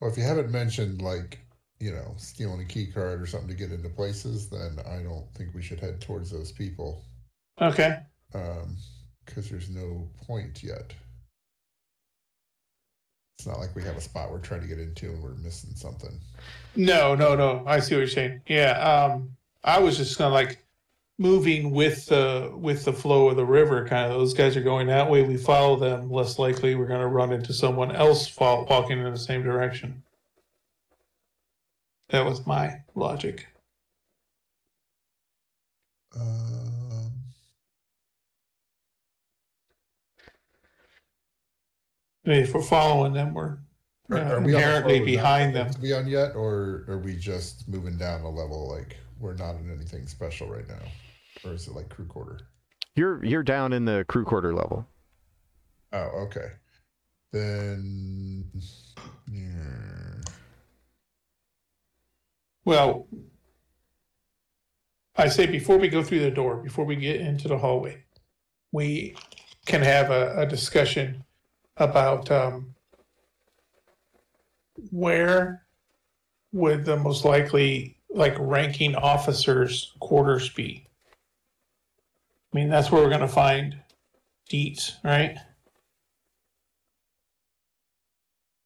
[0.00, 1.40] Well, if you haven't mentioned like
[1.80, 5.26] you know stealing a key card or something to get into places, then I don't
[5.34, 7.04] think we should head towards those people
[7.60, 7.98] Okay.
[8.32, 10.92] because there's no point yet.
[13.38, 15.70] It's not like we have a spot we're trying to get into and we're missing
[15.74, 16.18] something.
[16.74, 17.62] No, no, no.
[17.66, 18.40] I see what you're saying.
[18.48, 18.72] Yeah.
[18.72, 20.58] Um, I was just kind of like
[21.18, 23.86] moving with the with the flow of the river.
[23.86, 25.22] Kind of those guys are going that way.
[25.22, 26.10] We follow them.
[26.10, 30.02] Less likely we're going to run into someone else fall, walking in the same direction.
[32.10, 33.46] That was my logic.
[36.18, 37.12] Um,
[42.26, 43.58] I mean, if we're following them, we're
[44.10, 45.66] Are, uh, are we on the inherently floor we're behind them.
[45.68, 48.68] supposed To be on yet, or are we just moving down a level?
[48.68, 50.80] Like we're not in anything special right now,
[51.44, 52.40] or is it like crew quarter?
[52.96, 54.86] You're you're down in the crew quarter level.
[55.92, 56.52] Oh, okay.
[57.32, 58.50] Then,
[59.30, 60.22] yeah.
[62.68, 63.06] Well,
[65.16, 68.04] I say before we go through the door, before we get into the hallway,
[68.72, 69.16] we
[69.64, 71.24] can have a, a discussion
[71.78, 72.74] about um,
[74.90, 75.62] where
[76.52, 80.86] would the most likely like ranking officers quarters be.
[82.52, 83.78] I mean, that's where we're going to find
[84.50, 85.38] deets, right?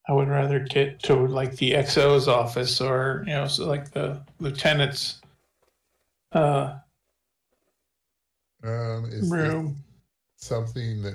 [0.08, 4.20] I would rather get to like the XO's office or you know, so like the
[4.40, 5.20] lieutenant's
[6.32, 6.76] uh,
[8.64, 9.76] um, is this room.
[10.36, 11.14] something that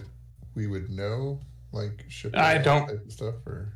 [0.55, 1.39] we would know,
[1.71, 3.73] like ship I don't- type of stuff, or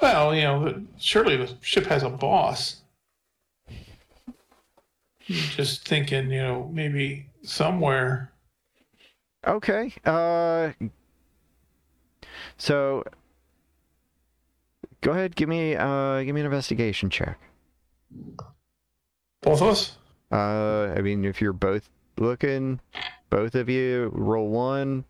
[0.00, 2.82] Well, you know, the- surely the ship has a boss.
[5.26, 8.32] Just thinking, you know, maybe somewhere.
[9.46, 9.92] Okay.
[10.04, 10.70] Uh.
[12.56, 13.04] So.
[15.00, 15.36] Go ahead.
[15.36, 16.22] Give me uh.
[16.22, 17.38] Give me an investigation check.
[19.42, 19.96] Both of us.
[20.32, 20.92] Uh.
[20.96, 22.80] I mean, if you're both looking,
[23.30, 25.04] both of you roll one.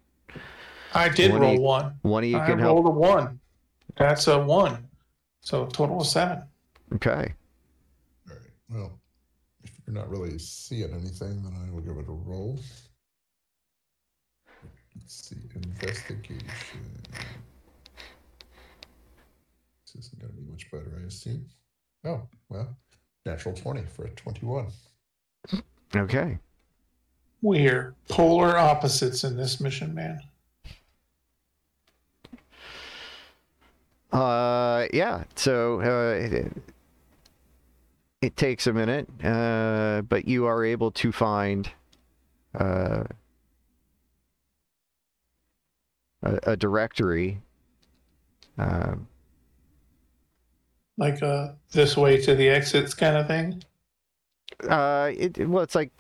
[0.95, 1.95] I did One roll e- one.
[2.03, 2.77] One of you I can help.
[2.85, 3.41] rolled a one.
[3.97, 4.89] That's a one.
[5.43, 6.43] So total of seven.
[6.95, 7.35] Okay.
[8.31, 8.39] all right.
[8.71, 8.93] Well,
[9.65, 12.59] if you're not really seeing anything, then I will give it a roll.
[14.97, 16.47] Let's see, investigation.
[19.99, 21.45] This isn't going to be much better, I assume.
[22.05, 22.77] Oh, well,
[23.27, 24.69] natural 20 for a 21.
[25.97, 26.39] Okay.
[27.43, 30.21] We're polar opposites in this mission, man.
[34.13, 35.25] Uh, yeah.
[35.35, 36.53] So uh, it,
[38.23, 41.69] it takes a minute, uh, but you are able to find
[42.57, 43.03] uh,
[46.23, 47.41] a, a directory.
[48.57, 49.09] Um,
[50.99, 53.63] Like uh, this way to the exits kind of thing.
[54.69, 55.93] uh, it, well, it's like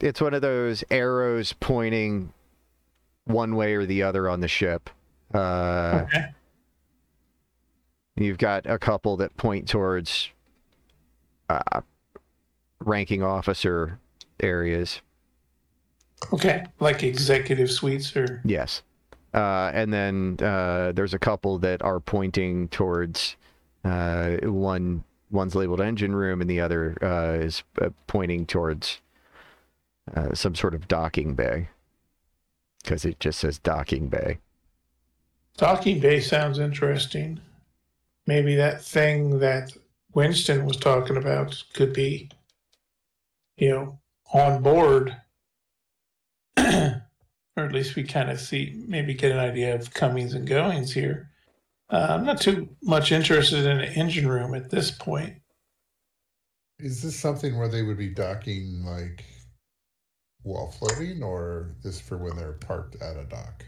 [0.00, 2.32] it's one of those arrows pointing
[3.26, 4.90] one way or the other on the ship.
[5.32, 6.24] Uh, Okay.
[8.16, 10.28] You've got a couple that point towards
[11.48, 11.80] uh,
[12.80, 13.98] ranking officer
[14.40, 15.00] areas.
[16.32, 16.66] Okay.
[16.78, 18.42] Like executive suites or.
[18.44, 18.82] Yes.
[19.32, 23.36] Uh, and then uh, there's a couple that are pointing towards
[23.84, 25.04] uh, one.
[25.30, 29.00] One's labeled engine room, and the other uh, is uh, pointing towards
[30.14, 31.70] uh, some sort of docking bay,
[32.82, 34.40] because it just says docking bay.
[35.56, 37.40] Docking Bay sounds interesting.
[38.26, 39.72] Maybe that thing that
[40.14, 42.30] Winston was talking about could be,
[43.56, 43.98] you know,
[44.32, 45.16] on board.
[46.56, 47.02] or
[47.56, 51.30] at least we kind of see, maybe get an idea of comings and goings here.
[51.92, 55.34] Uh, I'm not too much interested in an engine room at this point.
[56.78, 59.24] Is this something where they would be docking like
[60.42, 63.64] while floating, or this for when they're parked at a dock?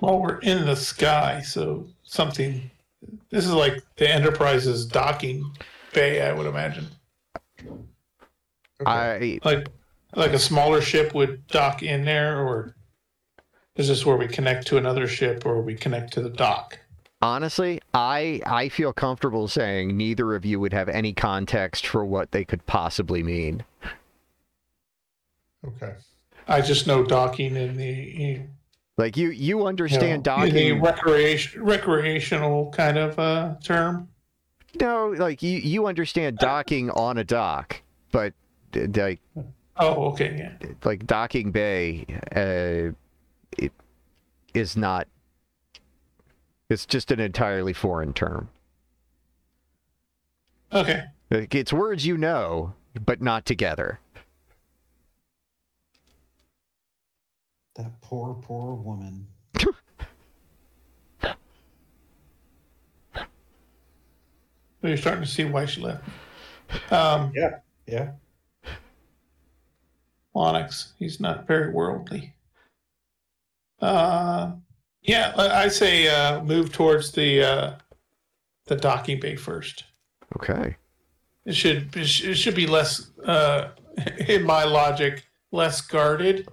[0.00, 2.70] Well, we're in the sky, so something.
[3.30, 5.44] This is like the Enterprise's docking
[5.92, 6.86] bay, I would imagine.
[8.80, 8.86] Okay.
[8.86, 9.68] I Like,
[10.14, 12.76] like a smaller ship would dock in there, or
[13.74, 16.78] is this where we connect to another ship, or we connect to the dock?
[17.22, 22.32] Honestly, I I feel comfortable saying neither of you would have any context for what
[22.32, 23.64] they could possibly mean.
[25.66, 25.94] okay.
[26.48, 28.40] I just know docking in the
[28.96, 30.80] Like you you know, understand the docking.
[30.80, 34.08] recreation recreational kind of uh, term.
[34.80, 38.32] No, like you you understand docking on a dock, but
[38.74, 39.20] like
[39.78, 40.68] Oh, okay, yeah.
[40.84, 42.92] like docking bay uh
[43.58, 43.72] it
[44.54, 45.06] is not
[46.68, 48.48] it's just an entirely foreign term
[50.72, 54.00] Okay, Like, it's words you know but not together
[57.76, 59.26] That poor, poor woman.
[64.82, 66.02] you're starting to see why she left.
[66.90, 67.58] Um, Yeah.
[67.86, 68.12] Yeah.
[70.34, 70.94] Onyx.
[70.98, 72.34] He's not very worldly.
[73.80, 74.52] Uh,
[75.06, 77.72] yeah, I say uh, move towards the uh,
[78.66, 79.84] the docking bay first.
[80.36, 80.76] okay
[81.44, 83.70] It should it it should be less, uh,
[84.28, 86.48] in my logic, less guarded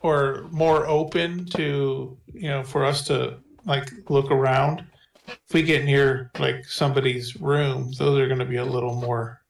[0.00, 4.84] or more open to you know for us to like look around.
[5.26, 9.40] If we get near like somebody's room, those are going to be a little more,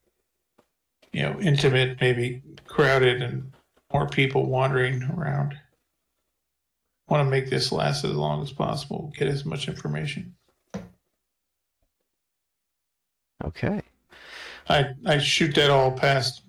[1.12, 3.52] you know, intimate, maybe crowded, and
[3.92, 5.58] more people wandering around.
[7.08, 9.12] Want to make this last as long as possible.
[9.16, 10.34] Get as much information.
[13.44, 13.82] okay
[14.68, 16.42] I I shoot that all past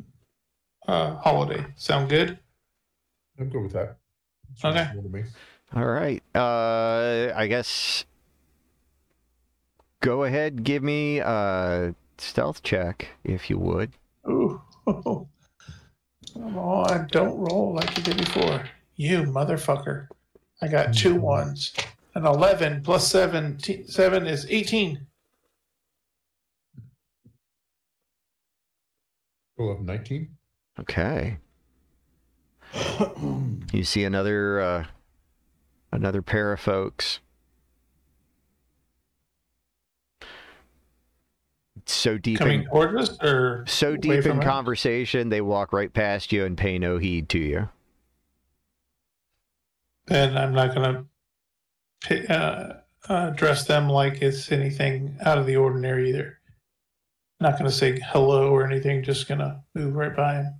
[0.87, 1.65] uh holiday.
[1.75, 2.39] Sound good?
[3.37, 3.97] I'm good with that.
[4.53, 4.79] It's Okay.
[4.79, 5.23] reasonable to me.
[5.75, 8.05] all right uh i guess
[9.99, 13.91] go ahead give me a stealth check if you would
[14.29, 14.61] Ooh.
[14.85, 18.63] Come on, don't roll like you did before.
[18.97, 20.07] You motherfucker.
[20.61, 21.73] I got two ones.
[22.15, 25.05] An eleven plus seven t- seven is eighteen.
[29.57, 30.27] Roll up 19.
[30.81, 31.37] okay
[33.71, 34.85] you see another uh
[35.93, 37.19] another pair of folks
[41.85, 44.45] so deep Coming in towards us or so deep in from us?
[44.45, 47.69] conversation they walk right past you and pay no heed to you
[50.07, 51.05] then I'm not gonna
[52.09, 52.73] uh, uh,
[53.09, 56.39] address them like it's anything out of the ordinary either.
[57.39, 59.03] Not gonna say hello or anything.
[59.03, 60.59] Just gonna move right by him.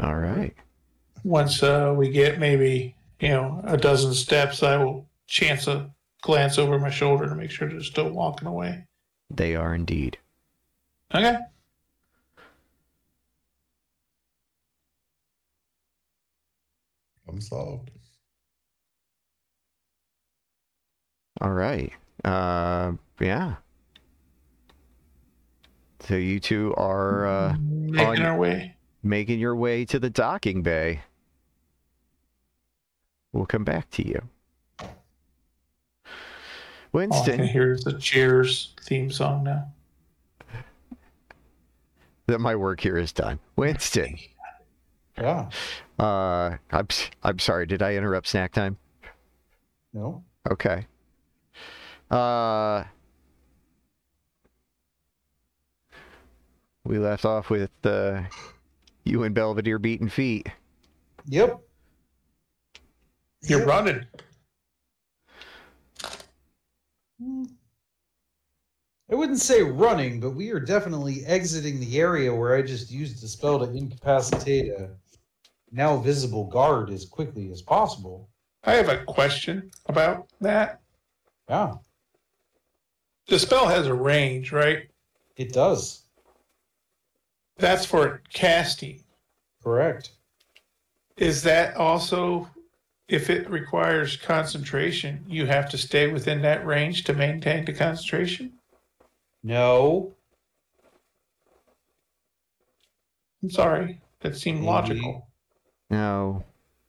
[0.00, 0.54] all right
[1.24, 5.90] once uh, we get maybe you know a dozen steps, I will chance a
[6.22, 8.86] glance over my shoulder to make sure they're still walking away.
[9.30, 10.18] they are indeed
[11.14, 11.36] Okay.
[17.28, 17.90] I'm solved.
[21.40, 21.92] all right
[22.24, 23.54] uh yeah
[26.00, 28.74] so you two are uh Making on- our way.
[29.02, 31.00] making your way to the docking bay.
[33.32, 34.22] We'll come back to you.
[34.80, 34.88] All I
[36.90, 39.70] can Winston, hear is the Cheers theme song now.
[42.26, 43.38] that my work here is done.
[43.56, 44.18] Winston,
[45.18, 45.50] Yeah.
[45.98, 47.66] Uh, I'm s- I'm sorry.
[47.66, 48.76] Did I interrupt snack time?
[49.92, 50.24] No.
[50.50, 50.86] Okay.
[52.10, 52.84] Uh,
[56.84, 58.22] we left off with uh,
[59.04, 60.48] you and Belvedere beating feet.
[61.26, 61.60] Yep.
[63.42, 63.68] You're Yep.
[63.68, 64.06] running.
[69.10, 73.22] I wouldn't say running, but we are definitely exiting the area where I just used
[73.22, 74.90] the spell to incapacitate a
[75.72, 78.28] now visible guard as quickly as possible.
[78.64, 80.80] I have a question about that.
[81.48, 81.74] Yeah,
[83.28, 84.88] The spell has a range, right?
[85.36, 86.02] it does.
[87.58, 89.04] That's for casting.
[89.62, 90.10] Correct.
[91.16, 92.48] Is that also,
[93.08, 98.52] if it requires concentration, you have to stay within that range to maintain the concentration?
[99.44, 100.12] No.
[103.42, 104.00] I'm sorry.
[104.20, 105.27] That seemed logical.
[105.90, 106.44] No,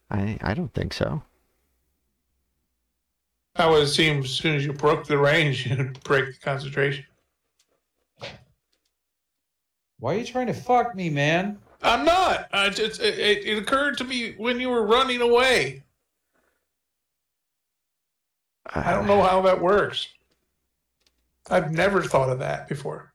[0.09, 1.23] I I don't think so.
[3.55, 7.05] I would seem as soon as you broke the range, you'd break the concentration.
[9.99, 11.59] Why are you trying to fuck me, man?
[11.81, 12.47] I'm not.
[12.53, 15.83] I just it, it, it occurred to me when you were running away.
[18.65, 20.07] I don't know how that works.
[21.49, 23.11] I've never thought of that before.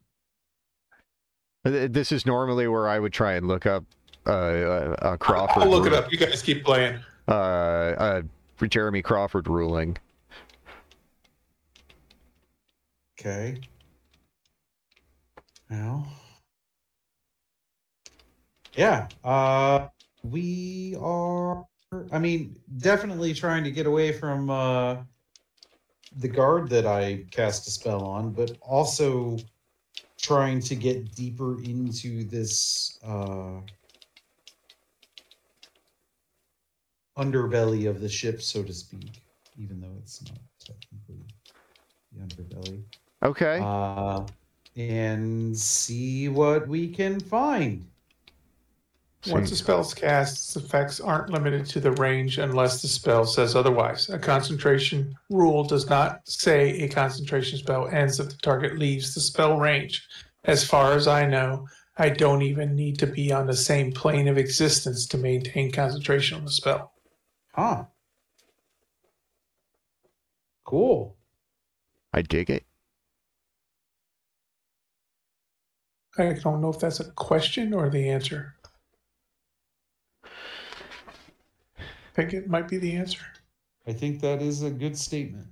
[1.65, 3.85] Uh, This is normally where I would try and look up
[4.27, 5.63] uh, uh, uh, Crawford.
[5.63, 6.11] I'll look it up.
[6.11, 6.99] You guys keep playing.
[7.29, 8.23] Uh, uh,
[8.57, 9.97] for Jeremy Crawford ruling.
[13.19, 13.61] Okay.
[15.71, 16.07] Now.
[18.75, 19.09] Yeah.
[19.23, 19.89] Uh
[20.23, 21.65] we are
[22.13, 24.97] I mean, definitely trying to get away from uh
[26.17, 29.39] the guard that I cast a spell on, but also
[30.21, 33.61] trying to get deeper into this uh
[37.17, 39.23] underbelly of the ship, so to speak,
[39.59, 41.25] even though it's not technically
[42.13, 42.83] the underbelly
[43.23, 43.59] Okay.
[43.63, 44.25] uh,
[44.77, 47.87] and see what we can find.
[49.29, 53.57] Once a spell's cast, its effects aren't limited to the range unless the spell says
[53.57, 54.11] otherwise.
[54.11, 59.23] A concentration rule does not say a concentration spell ends if the target leaves the
[59.23, 60.07] spell range.
[60.45, 64.29] As far as I know, I don't even need to be on the same plane
[64.29, 66.93] of existence to maintain concentration on the spell.
[67.55, 67.85] Huh.
[70.65, 71.17] Cool.
[72.13, 72.65] I dig it.
[76.19, 78.57] I don't know if that's a question or the answer.
[80.25, 83.23] I think it might be the answer.
[83.87, 85.47] I think that is a good statement.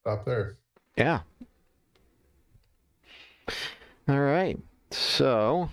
[0.00, 0.58] Stop there.
[0.96, 1.20] Yeah.
[4.08, 4.58] All right.
[4.90, 5.70] So,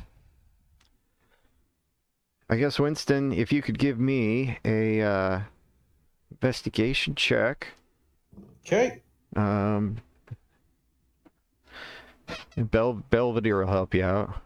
[2.49, 5.39] I guess Winston, if you could give me a uh,
[6.31, 7.67] investigation check.
[8.65, 9.01] Okay.
[9.35, 9.97] Um,
[12.55, 14.41] and Bel- Belvedere will help you out.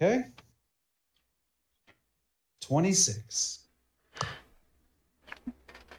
[0.00, 0.26] Okay.
[2.60, 3.60] 26.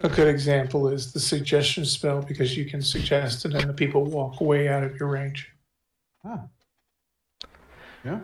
[0.02, 4.06] A good example is the suggestion spell because you can suggest it and the people
[4.06, 5.52] walk way out of your range.
[6.24, 6.38] Huh.
[8.06, 8.20] Yeah.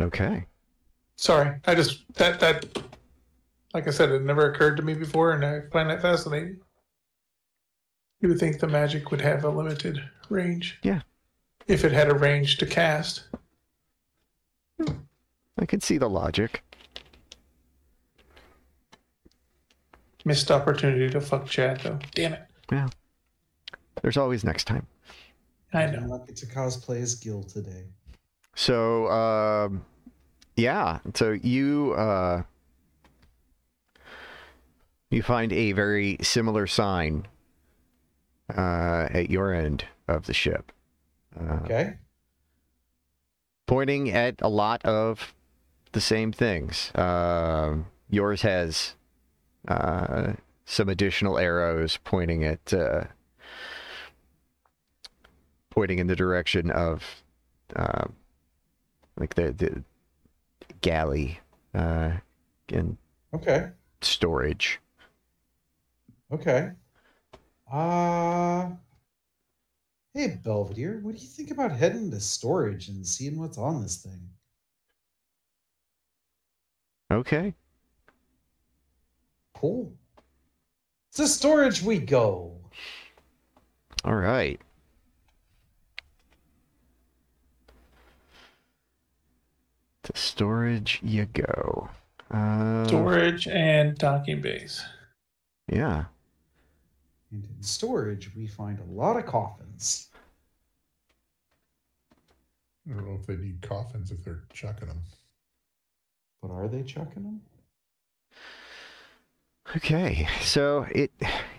[0.00, 0.46] Okay.
[1.16, 2.66] Sorry, I just that that
[3.72, 6.58] like I said, it never occurred to me before, and I find that fascinating.
[8.20, 10.78] You would think the magic would have a limited range.
[10.82, 11.02] Yeah.
[11.66, 13.24] If it had a range to cast.
[14.80, 14.94] Hmm.
[15.58, 16.62] I can see the logic.
[20.24, 21.98] Missed opportunity to fuck Chad though.
[22.14, 22.42] Damn it.
[22.72, 22.88] Yeah.
[24.02, 24.86] There's always next time.
[25.72, 26.06] I did know.
[26.06, 27.84] not get to cosplay as Gil today.
[28.56, 29.84] So, um,
[30.56, 30.98] yeah.
[31.14, 32.42] So you uh,
[35.10, 37.28] you find a very similar sign
[38.56, 40.72] uh, at your end of the ship,
[41.38, 41.98] uh, Okay.
[43.66, 45.34] pointing at a lot of
[45.92, 46.90] the same things.
[46.94, 48.94] Um yours has
[49.68, 50.32] uh,
[50.64, 53.04] some additional arrows pointing at uh,
[55.70, 57.02] pointing in the direction of
[57.74, 58.04] uh,
[59.16, 59.82] like the the
[60.80, 61.40] galley
[61.74, 62.12] uh,
[62.68, 62.96] and
[63.32, 63.70] Okay.
[64.00, 64.80] storage.
[66.30, 66.72] Okay.
[67.70, 68.76] Uh
[70.14, 74.02] Hey Belvedere, what do you think about heading to storage and seeing what's on this
[74.02, 74.30] thing?
[77.10, 77.54] Okay.
[79.54, 79.96] Cool.
[81.14, 82.60] To storage we go.
[84.04, 84.60] All right.
[90.06, 91.88] To storage you go.
[92.30, 94.84] Uh, Storage and docking bays.
[95.68, 96.04] Yeah.
[97.32, 100.08] And in storage we find a lot of coffins.
[102.88, 105.00] I don't know if they need coffins if they're chucking them.
[106.40, 107.40] But are they chucking them?
[109.74, 111.10] Okay, so it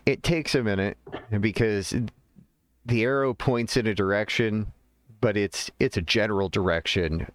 [0.05, 0.97] it takes a minute
[1.41, 1.93] because
[2.85, 4.71] the arrow points in a direction,
[5.19, 7.29] but it's it's a general direction,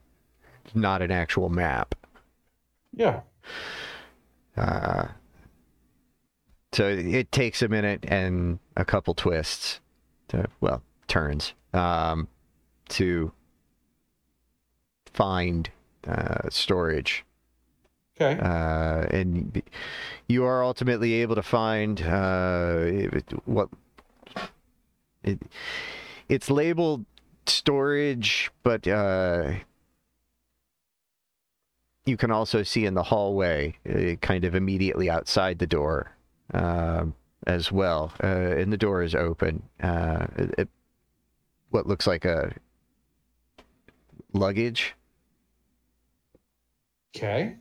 [0.75, 1.95] not an actual map.
[2.95, 3.21] Yeah.
[4.57, 5.09] Uh,
[6.73, 9.81] so it takes a minute and a couple twists,
[10.29, 12.29] to well turns, um,
[12.91, 13.33] to
[15.13, 15.71] find
[16.07, 17.25] uh, storage
[18.21, 18.39] Okay.
[18.41, 19.63] uh, and
[20.29, 22.85] you are ultimately able to find uh,
[23.47, 23.69] what
[25.25, 25.41] it,
[26.29, 27.05] it's labeled
[27.47, 29.53] storage, but uh,
[32.05, 36.17] you can also see in the hallway, uh, kind of immediately outside the door,
[36.53, 37.15] um,
[37.47, 38.13] as well.
[38.23, 39.63] Uh, and the door is open.
[39.83, 40.69] Uh, it, it
[41.71, 42.53] what looks like a
[44.33, 44.95] luggage.
[47.17, 47.57] Okay.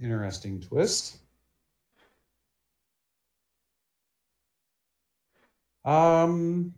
[0.00, 1.18] Interesting twist.
[5.84, 6.74] Um.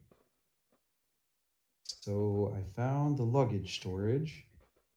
[2.02, 4.44] So I found the luggage storage.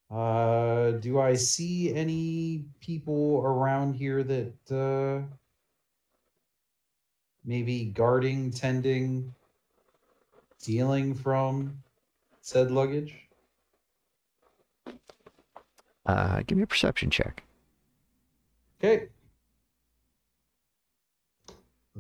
[0.10, 5.22] Uh, do I see any people around here that uh,
[7.46, 9.36] maybe guarding, tending,
[10.58, 11.78] stealing from
[12.42, 13.14] said luggage?
[16.08, 17.44] Uh, give me a perception check.
[18.80, 19.10] Okay.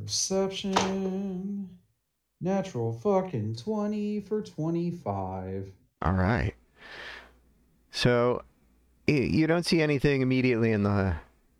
[0.01, 1.69] Perception.
[2.41, 5.71] Natural fucking 20 for 25.
[6.01, 6.53] All right.
[7.91, 8.43] So
[9.07, 11.15] you don't see anything immediately in the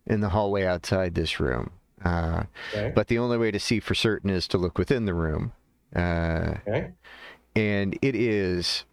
[0.06, 1.70] in the hallway outside this room.
[2.04, 2.92] Uh, Okay.
[2.94, 5.52] but the only way to see for certain is to look within the room.
[5.94, 6.92] Uh, okay.
[7.54, 8.84] and it is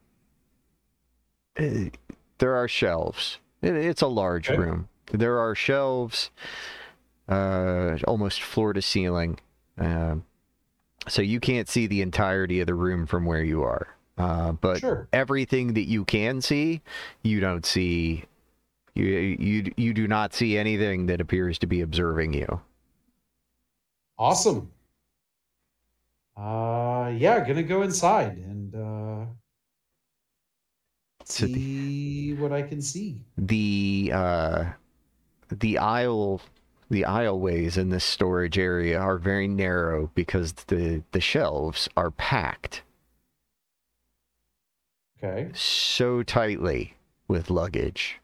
[1.59, 1.89] uh,
[2.37, 4.57] there are shelves it, it's a large Okay.
[4.59, 6.29] room there are shelves
[7.27, 9.39] uh, almost floor to ceiling
[9.79, 10.23] um,
[11.07, 13.87] so you can't see the entirety of the room from where you are
[14.17, 15.07] uh, but Sure.
[15.13, 16.81] everything that you can see
[17.23, 18.23] you don't see
[18.95, 22.61] you, you you do not see anything that appears to be observing you
[24.19, 24.69] Awesome.
[26.37, 29.25] Uh yeah, gonna go inside and uh
[31.25, 33.21] So the- see what I can see.
[33.37, 34.65] the uh
[35.49, 36.41] the aisle
[36.93, 42.83] the aisleways in this storage area are very narrow because the the shelves are packed
[45.21, 45.49] Okay.
[45.55, 46.95] so tightly
[47.27, 48.19] with luggage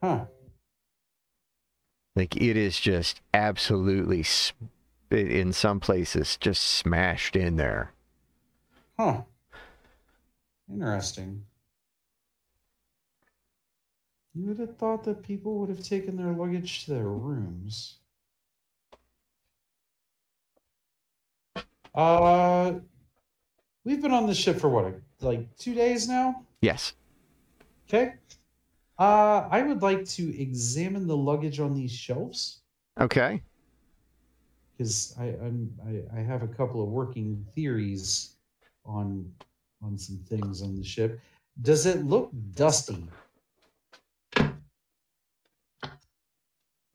[0.00, 0.26] Huh.
[2.14, 4.52] like it is just absolutely s-
[5.10, 7.90] in some places just smashed in there
[8.98, 9.22] Huh.
[10.70, 11.44] Interesting.
[14.34, 17.98] You would have thought that people would have taken their luggage to their rooms.
[21.94, 22.74] Uh,
[23.84, 26.44] we've been on this ship for what, like two days now?
[26.60, 26.94] yes
[27.88, 28.14] Okay.
[28.98, 32.60] Uh, I would like to examine the luggage on these shelves
[33.00, 33.42] okay
[34.76, 38.36] because I, I'm I, I have a couple of working theories
[38.84, 39.32] on
[39.82, 41.20] on some things on the ship.
[41.62, 43.06] Does it look dusty?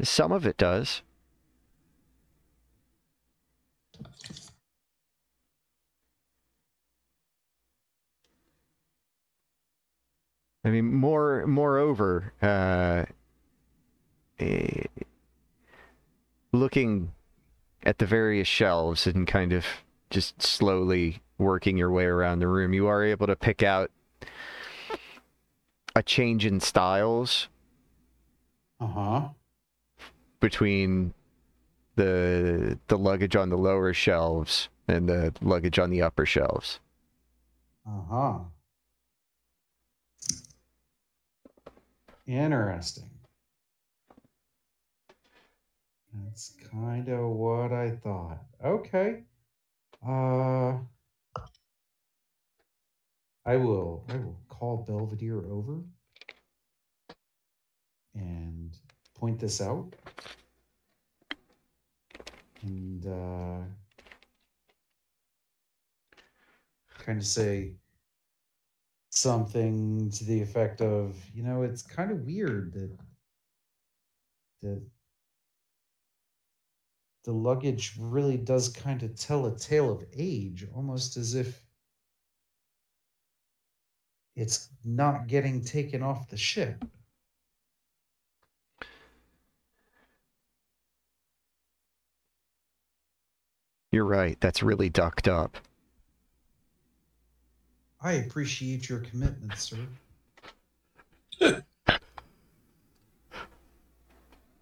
[0.08, 1.02] Some of it does
[10.64, 13.06] I mean, more moreover, uh,
[14.40, 14.84] eh,
[16.52, 17.14] looking
[17.84, 19.66] at the various shelves and kind of
[20.10, 23.92] just slowly working your way around the room, you are able to pick out
[25.96, 27.48] a change in styles
[28.80, 29.30] Uh huh.
[30.40, 31.14] Between
[31.96, 36.80] the the luggage on the lower shelves and the luggage on the upper shelves.
[37.86, 38.40] Uh huh.
[42.26, 43.10] Interesting.
[46.14, 48.44] That's kind of what I thought.
[48.64, 49.24] Okay.
[50.08, 50.78] Uh
[53.46, 55.80] I will I will call Belvedere over
[58.14, 58.78] and
[59.20, 59.94] point this out.
[62.62, 63.64] And uh
[67.00, 67.74] kind of say
[69.10, 72.98] something to the effect of, you know, it's kind of weird that
[74.62, 74.82] that
[77.24, 81.64] the luggage really does kind of tell a tale of age, almost as if
[84.36, 86.84] it's not getting taken off the ship.
[93.92, 94.40] You're right.
[94.40, 95.58] That's really ducked up.
[98.02, 99.78] I appreciate your commitment, sir.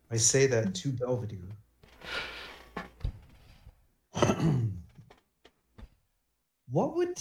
[0.10, 1.40] I say that to Belvedere.
[6.72, 7.20] what would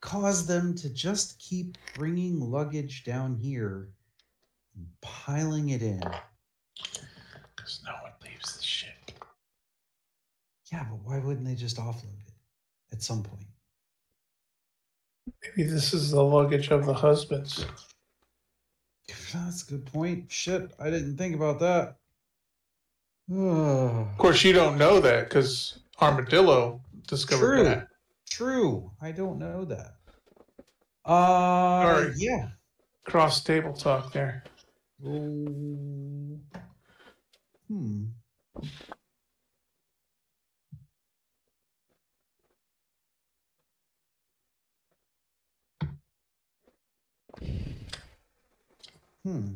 [0.00, 3.88] cause them to just keep bringing luggage down here
[4.76, 6.00] and piling it in?
[7.56, 8.92] Because no one leaves the ship.
[10.74, 12.32] Yeah, but why wouldn't they just offload it
[12.90, 13.46] at some point?
[15.56, 17.64] Maybe this is the luggage of the husbands.
[19.32, 20.32] That's a good point.
[20.32, 21.98] Shit, I didn't think about that.
[23.32, 27.64] Of course, you don't know that because Armadillo discovered True.
[27.64, 27.88] that.
[28.28, 28.90] True.
[29.00, 29.94] I don't know that.
[31.04, 32.14] Uh, Sorry.
[32.16, 32.48] yeah.
[33.04, 34.42] Cross table talk there.
[35.06, 36.40] Oh.
[37.68, 38.06] Hmm.
[49.24, 49.48] Hmm.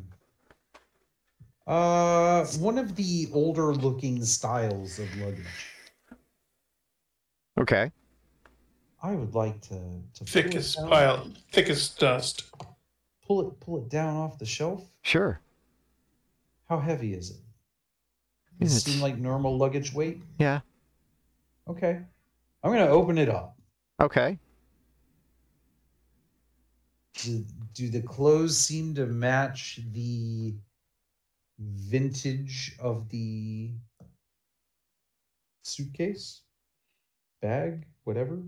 [1.67, 5.45] Uh, one of the older looking styles of luggage.
[7.59, 7.91] Okay.
[9.03, 9.79] I would like to,
[10.15, 12.51] to Thick pull it as down- pile, thick as dust.
[13.25, 14.83] Pull it, pull it down off the shelf.
[15.03, 15.39] Sure.
[16.67, 17.37] How heavy is it?
[18.59, 20.21] Does it It's- seem like normal luggage weight?
[20.39, 20.61] Yeah.
[21.67, 21.99] Okay.
[22.63, 23.55] I'm gonna open it up.
[24.01, 24.39] Okay.
[27.23, 30.55] Do, do the clothes seem to match the
[31.59, 33.71] vintage of the
[35.63, 36.41] suitcase,
[37.41, 38.41] bag, whatever?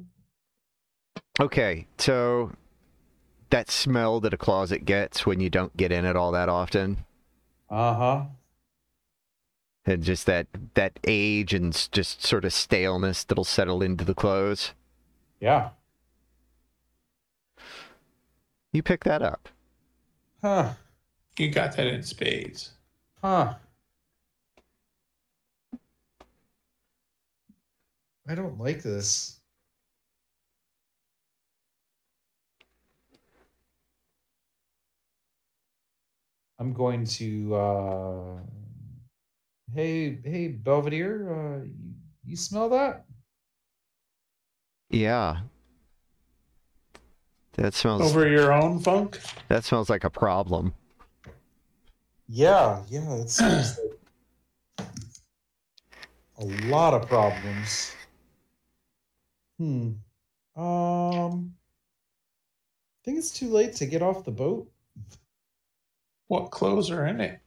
[1.39, 1.87] Okay.
[1.97, 2.51] So
[3.49, 7.05] that smell that a closet gets when you don't get in it all that often,
[7.69, 8.25] Uh huh.
[9.85, 14.73] and just that that age and just sort of staleness that'll settle into the clothes.
[15.39, 15.71] Yeah.
[18.73, 19.49] You pick that up.
[20.41, 20.73] Huh.
[21.37, 22.71] You got that in spades.
[23.21, 23.55] Huh.
[28.27, 29.39] I don't like this.
[36.59, 38.39] I'm going to uh
[39.73, 41.93] Hey, hey Belvedere, uh you,
[42.25, 43.05] you smell that?
[44.89, 45.41] Yeah.
[47.53, 48.01] That smells.
[48.01, 49.19] Over your own funk?
[49.49, 50.73] That smells like a problem.
[52.27, 53.77] Yeah, yeah, it seems
[54.77, 54.87] like
[56.39, 57.93] a lot of problems.
[59.59, 59.91] Hmm.
[60.55, 61.53] Um
[63.01, 64.71] I think it's too late to get off the boat.
[66.27, 67.39] What clothes are in it?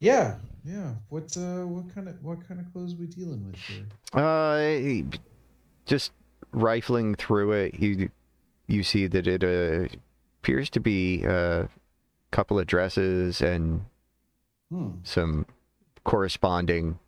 [0.00, 0.94] Yeah, yeah.
[1.08, 3.86] What uh what kind of what kind of clothes we dealing with here?
[4.12, 5.04] Uh,
[5.88, 6.12] just
[6.52, 8.10] rifling through it, you
[8.68, 9.88] you see that it uh,
[10.42, 11.68] appears to be a
[12.30, 13.84] couple of dresses and
[14.70, 14.90] Hmm.
[15.02, 15.46] some
[16.04, 16.98] corresponding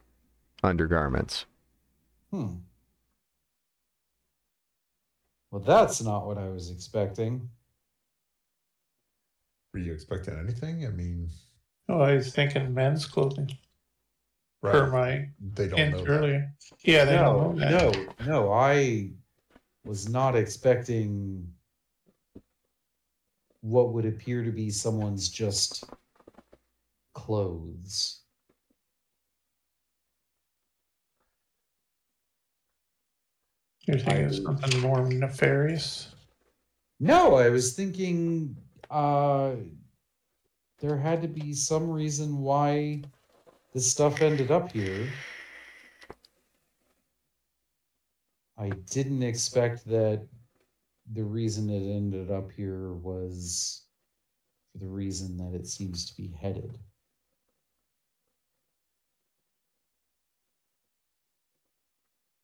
[0.63, 1.45] undergarments.
[2.31, 2.55] Hmm.
[5.51, 7.51] Well, that's not what I was expecting.
[9.75, 10.87] Were you expecting anything?
[10.87, 11.29] I mean,
[11.89, 13.51] Oh, I was thinking men's clothing.
[14.63, 16.11] Right, Per my they don't hint know that.
[16.11, 16.53] earlier.
[16.85, 18.17] Yeah, they no, don't know that.
[18.21, 18.53] no, no.
[18.53, 19.11] I
[19.85, 21.47] was not expecting
[23.63, 25.85] what would appear to be someone's just
[27.15, 28.21] clothes.
[33.87, 36.15] You're thinking I- something more nefarious.
[37.01, 38.57] No, I was thinking
[38.91, 39.53] uh
[40.81, 43.03] there had to be some reason why
[43.73, 45.09] this stuff ended up here.
[48.59, 50.27] I didn't expect that
[51.13, 53.87] the reason it ended up here was
[54.73, 56.79] for the reason that it seems to be headed.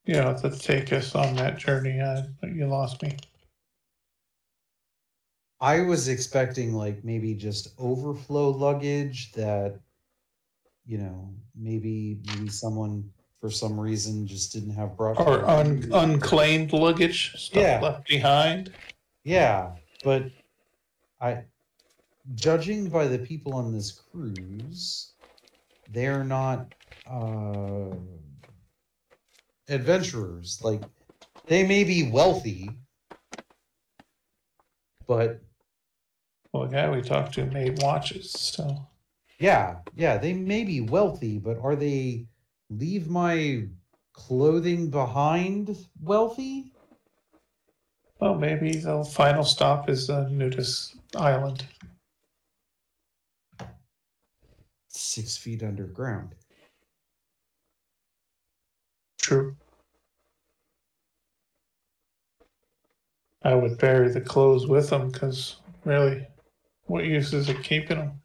[0.05, 1.99] Yeah, to take us on that journey.
[1.99, 3.17] Uh, you lost me.
[5.59, 9.81] I was expecting like maybe just overflow luggage that
[10.87, 13.11] you know, maybe maybe someone
[13.41, 17.81] for some reason just didn't have brought Or un- unclaimed luggage, stuff Yeah.
[17.81, 18.73] left behind.
[19.23, 19.73] Yeah,
[20.03, 20.31] but
[21.21, 21.43] I
[22.35, 25.13] judging by the people on this cruise,
[25.89, 26.67] they're not
[27.05, 27.89] uh
[29.69, 30.59] adventurers.
[30.63, 30.81] Like
[31.45, 32.69] they may be wealthy,
[35.05, 35.41] but
[36.53, 38.87] Well, the guy we talked to made watches, so
[39.39, 42.27] yeah, yeah, they may be wealthy, but are they
[42.69, 43.67] leave my
[44.13, 46.71] clothing behind wealthy?
[48.19, 51.65] well, maybe the final stop is uh, the nudist island.
[54.87, 56.33] Six feet underground.
[59.19, 59.55] True.
[63.43, 66.27] I would bury the clothes with them because really,
[66.85, 68.21] what use is it keeping them?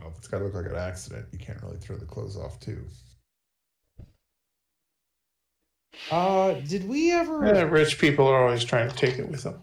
[0.00, 2.36] Well, if it's got to look like an accident, you can't really throw the clothes
[2.36, 2.82] off too.
[6.10, 7.44] Uh, did we ever?
[7.46, 9.62] Yeah, rich people are always trying to take it with them.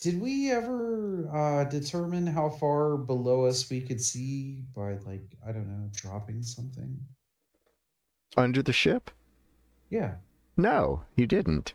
[0.00, 5.52] did we ever uh, determine how far below us we could see by like I
[5.52, 6.98] don't know dropping something?
[8.36, 9.10] Under the ship?
[9.90, 10.14] Yeah,
[10.56, 11.74] No, you didn't.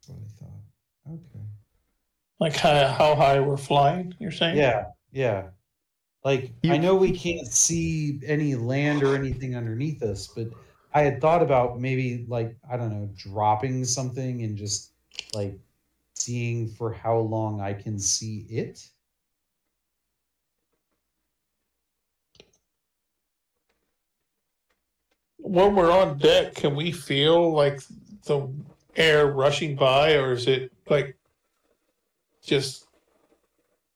[0.00, 1.14] that's what I thought.
[1.14, 1.44] Okay.
[2.38, 4.56] Like how, how high we're flying, you're saying?
[4.56, 5.50] Yeah, yeah.
[6.24, 10.48] Like You- I know we can't see any land or anything underneath us, but
[10.92, 14.92] I had thought about maybe like I don't know, dropping something and just
[15.34, 15.58] like
[16.14, 18.88] seeing for how long I can see it.
[25.38, 27.80] When we're on deck, can we feel like
[28.24, 28.52] the
[28.96, 31.16] air rushing by, or is it like
[32.42, 32.86] just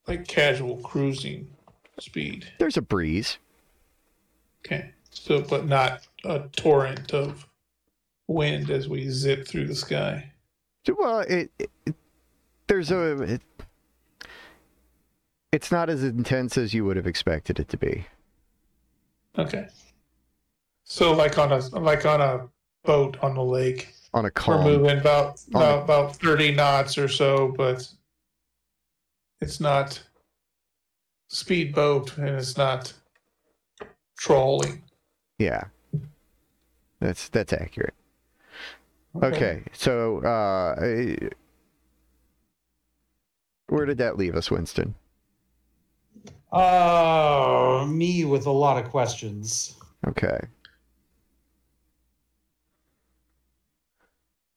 [0.06, 1.48] like casual cruising
[1.98, 2.46] speed?
[2.58, 3.38] There's a breeze.
[4.64, 4.90] Okay.
[5.10, 7.46] So, but not a torrent of
[8.26, 10.32] wind as we zip through the sky.
[10.98, 11.70] Well, it, it
[12.66, 13.42] there's a it,
[15.52, 18.06] it's not as intense as you would have expected it to be.
[19.38, 19.68] Okay.
[20.84, 22.48] So, like on a like on a
[22.84, 26.98] boat on the lake, On a we're moving about On a- about, about thirty knots
[26.98, 27.88] or so, but
[29.44, 30.02] it's not
[31.28, 32.94] speedboat and it's not
[34.18, 34.82] trolling.
[35.38, 35.64] yeah,
[36.98, 37.94] that's that's accurate.
[39.22, 40.74] Okay, so uh,
[43.68, 44.94] where did that leave us, Winston?
[46.50, 49.76] Uh, me with a lot of questions.
[50.08, 50.38] Okay,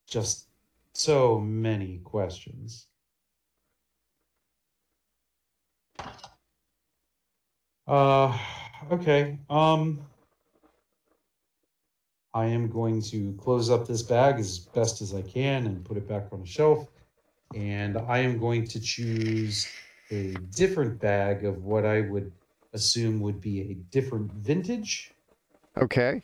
[0.07, 0.47] Just
[0.93, 2.88] so many questions.
[7.88, 8.38] Uh,
[8.91, 9.40] okay.
[9.49, 9.99] Um,
[12.34, 15.98] I am going to close up this bag as best as I can and put
[15.98, 16.88] it back on the shelf.
[17.56, 19.68] And I am going to choose
[20.11, 22.32] a different bag of what I would
[22.74, 25.11] assume would be a different vintage.
[25.78, 26.22] okay,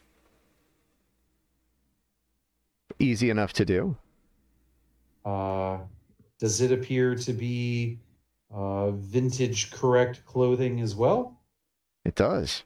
[2.99, 3.95] easy enough to do.
[5.25, 5.79] Uh,
[6.39, 7.97] does it appear to be
[8.53, 11.39] uh, vintage correct clothing as well?
[12.05, 12.63] It does.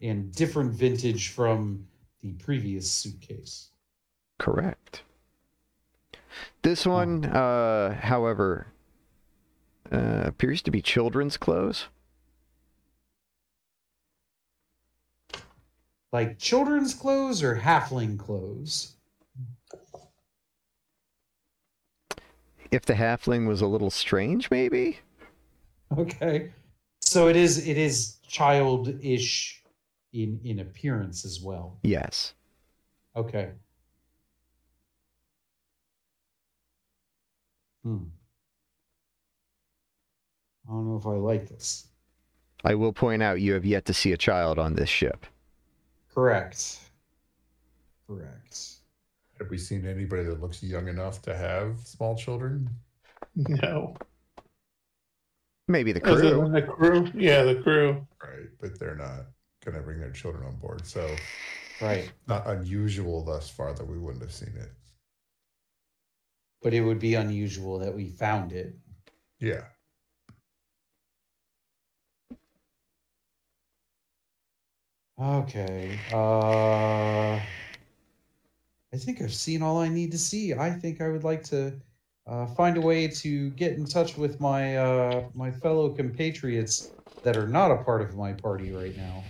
[0.00, 1.86] And different vintage from
[2.22, 3.70] the previous suitcase.
[4.38, 5.02] Correct.
[6.62, 8.66] This one, uh, however,
[9.90, 11.86] uh, appears to be children's clothes.
[16.12, 18.95] Like children's clothes or halfling clothes?
[22.70, 24.98] If the halfling was a little strange, maybe.
[25.96, 26.52] Okay.
[27.00, 29.62] So it is it is childish
[30.12, 31.78] in in appearance as well.
[31.82, 32.34] Yes.
[33.14, 33.52] Okay.
[37.82, 38.04] Hmm.
[40.68, 41.86] I don't know if I like this.
[42.64, 45.24] I will point out you have yet to see a child on this ship.
[46.12, 46.80] Correct.
[48.08, 48.75] Correct.
[49.38, 52.68] Have we seen anybody that looks young enough to have small children?
[53.36, 53.94] No.
[55.68, 56.50] Maybe the crew.
[56.50, 57.10] the crew?
[57.14, 58.06] Yeah, the crew.
[58.22, 59.26] Right, but they're not
[59.64, 60.86] going to bring their children on board.
[60.86, 61.20] So
[61.80, 62.10] Right.
[62.26, 64.70] not unusual thus far that we wouldn't have seen it.
[66.62, 68.74] But it would be unusual that we found it.
[69.38, 69.64] Yeah.
[75.18, 75.98] Okay.
[76.12, 77.40] Uh
[78.94, 80.54] I think I've seen all I need to see.
[80.54, 81.74] I think I would like to
[82.26, 86.90] uh, find a way to get in touch with my uh, my fellow compatriots
[87.22, 89.24] that are not a part of my party right now.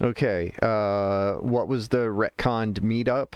[0.00, 0.52] Okay.
[0.62, 3.32] Uh, what was the retconned meetup?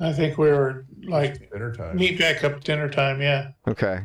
[0.00, 1.96] I think we were like dinner time.
[1.96, 3.22] meet back up dinner time.
[3.22, 3.52] Yeah.
[3.66, 4.00] Okay.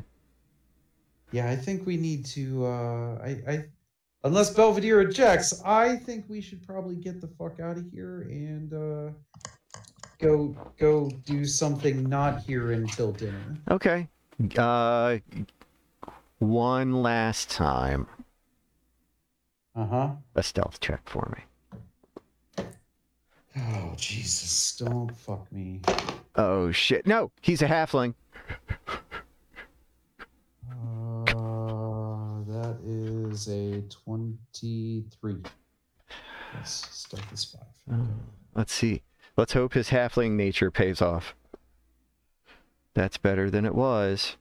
[1.32, 2.66] Yeah, I think we need to.
[2.66, 3.66] Uh, I, I,
[4.24, 8.74] unless Belvedere objects, I think we should probably get the fuck out of here and
[8.74, 9.12] uh,
[10.20, 13.58] go go do something not here until dinner.
[13.70, 14.08] Okay.
[14.58, 15.18] Uh,
[16.40, 18.08] one last time.
[19.76, 20.10] Uh huh.
[20.36, 21.44] A stealth check for me.
[23.58, 24.78] Oh Jesus!
[24.78, 25.82] Don't fuck me.
[26.36, 27.06] Oh shit!
[27.06, 28.14] No, he's a halfling.
[30.62, 31.34] Uh,
[32.48, 35.36] that is is a 23.
[36.54, 38.00] Yes, stealth is five.
[38.00, 38.10] Okay.
[38.56, 39.04] Let's see.
[39.38, 41.36] Let's hope his halfling nature pays off.
[42.94, 44.36] That's better than it was.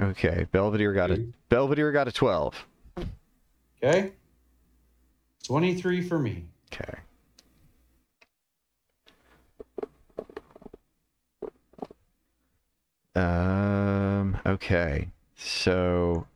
[0.00, 2.66] Okay, Belvedere got a Belvedere got a 12.
[3.82, 4.12] Okay.
[5.44, 6.44] 23 for me.
[6.72, 6.98] Okay.
[13.14, 15.10] Um, okay.
[15.36, 16.26] So.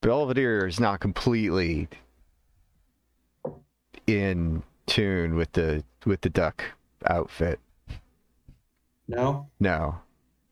[0.00, 1.88] Belvedere is not completely
[4.06, 6.64] in tune with the with the duck
[7.06, 7.60] outfit.
[9.06, 9.48] No.
[9.58, 10.00] No.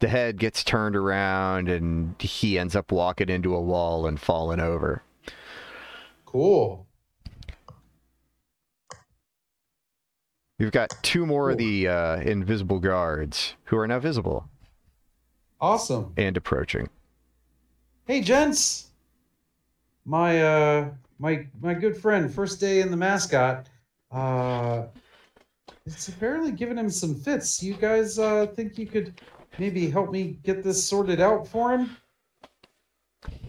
[0.00, 4.60] The head gets turned around and he ends up walking into a wall and falling
[4.60, 5.02] over.
[6.26, 6.87] Cool.
[10.58, 14.48] You've got two more of the uh, invisible guards who are now visible
[15.60, 16.12] Awesome.
[16.16, 16.88] and approaching.
[18.06, 18.88] Hey, gents.
[20.04, 23.68] My uh, my my good friend, first day in the mascot.
[24.10, 24.86] Uh,
[25.86, 27.62] it's apparently giving him some fits.
[27.62, 29.20] You guys uh think you could
[29.58, 31.96] maybe help me get this sorted out for him?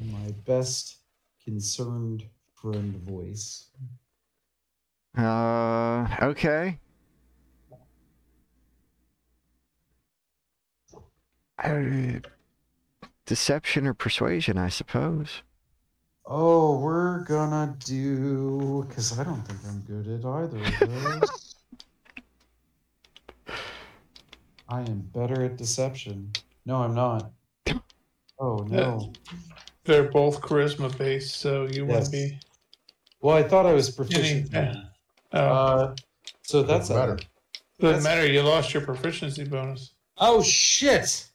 [0.02, 0.98] In my best
[1.44, 3.68] concerned friend voice.
[5.18, 6.77] Uh, okay.
[11.64, 12.19] Uh,
[13.26, 15.44] deception or persuasion, I suppose.
[16.26, 21.56] Oh, we're gonna do because I don't think I'm good at either of those.
[24.69, 26.31] I am better at deception.
[26.65, 27.31] No, I'm not.
[28.40, 29.11] Oh no.
[29.86, 32.06] They're both charisma based, so you Yes.
[32.06, 32.40] wouldn't be.
[33.22, 34.53] Well, I thought I was proficient.
[34.53, 34.56] in-
[35.34, 35.95] uh, Uh,
[36.44, 37.19] so that's Doesn't a, matter.
[37.80, 38.26] doesn't matter.
[38.27, 39.94] You lost your proficiency bonus.
[40.18, 41.28] Oh shit!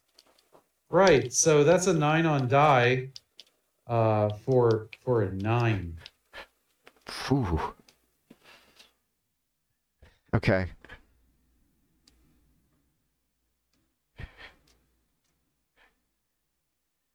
[0.94, 1.32] Right.
[1.32, 3.08] So that's a nine on die.
[3.88, 5.96] Uh, for for a nine.
[7.04, 7.60] Phew.
[10.32, 10.66] Okay.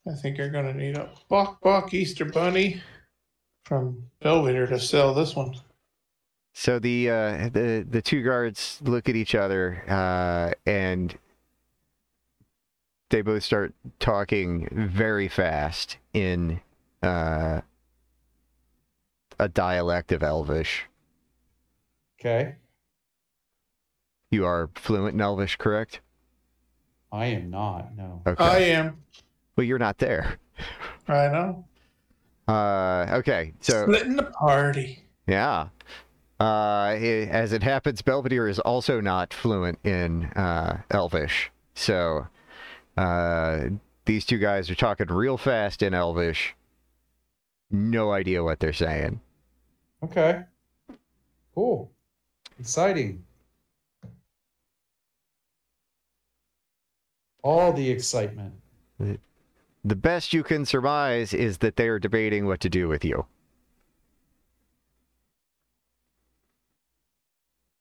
[0.06, 2.81] I think you're gonna need a Bok Bok Easter Bunny
[3.64, 5.56] from Belvedere to sell this one.
[6.53, 11.18] So the uh, the the two guards look at each other uh, and
[13.10, 16.61] they both start talking very fast in
[17.02, 17.61] uh,
[19.40, 20.86] a dialect of Elvish.
[22.19, 22.56] Okay.
[24.31, 26.02] You are fluent in Elvish, correct?
[27.11, 27.95] I am not.
[27.95, 28.22] No.
[28.27, 28.44] Okay.
[28.44, 28.98] I am.
[29.56, 30.38] well, you're not there.
[31.07, 31.65] I know.
[32.48, 33.53] Uh, okay.
[33.61, 35.06] So Splitting the party.
[35.27, 35.69] Yeah.
[36.40, 41.52] Uh, i- as it happens, Belvedere is also not fluent in uh, Elvish.
[41.73, 42.27] So
[42.99, 43.69] uh,
[44.03, 46.53] these two guys are talking real fast in Elvish.
[47.71, 49.21] No idea what they're saying.
[50.03, 50.43] Okay.
[51.55, 51.89] Cool.
[52.59, 53.23] Exciting.
[57.41, 58.53] All the excitement.
[58.97, 63.26] The best you can surmise is that they are debating what to do with you.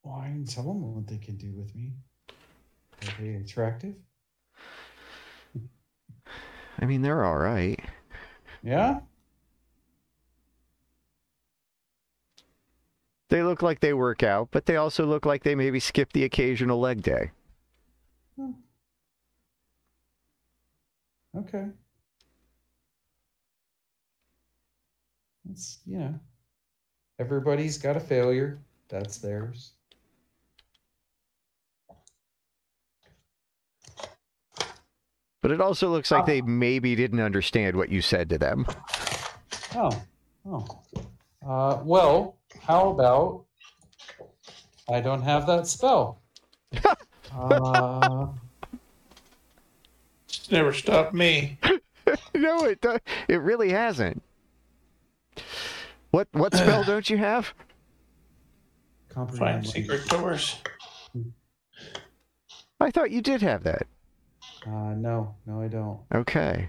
[0.04, 1.94] Well, I didn't tell them what they can do with me.
[3.02, 3.96] Are they attractive?
[6.78, 7.80] I mean, they're all right.
[8.62, 9.00] Yeah?
[13.30, 16.24] They look like they work out, but they also look like they maybe skip the
[16.24, 17.30] occasional leg day.
[18.36, 18.52] Hmm.
[21.36, 21.66] Okay.
[25.50, 26.14] It's, you know,
[27.18, 28.60] everybody's got a failure.
[28.88, 29.72] That's theirs.
[35.40, 38.66] But it also looks like they maybe didn't understand what you said to them.
[39.76, 40.02] Oh,
[40.46, 40.66] oh.
[41.46, 43.44] Uh, well, how about
[44.90, 46.20] I don't have that spell?
[47.34, 48.26] uh,
[50.28, 51.58] It's never stopped me.
[52.34, 52.98] no, it do-
[53.28, 54.22] it really hasn't.
[56.10, 57.54] What what spell don't you have?
[59.36, 60.56] Find secret doors.
[62.80, 63.86] I thought you did have that.
[64.68, 66.00] Uh, no, no, I don't.
[66.14, 66.68] Okay.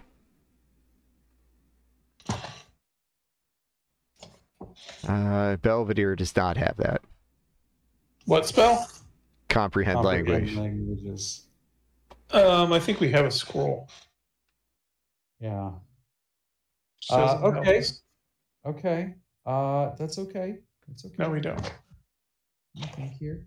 [5.07, 7.01] Uh, Belvedere does not have that.
[8.25, 8.87] What spell?
[9.49, 10.55] Comprehend, Comprehend language.
[10.55, 11.45] languages.
[12.31, 13.89] Um, I think we have a scroll.
[15.41, 15.71] Yeah.
[17.09, 17.83] Uh, okay.
[18.65, 19.15] Okay.
[19.45, 20.59] Uh, that's okay.
[20.87, 21.15] That's okay.
[21.17, 21.73] No, we don't.
[22.75, 23.45] Nothing here.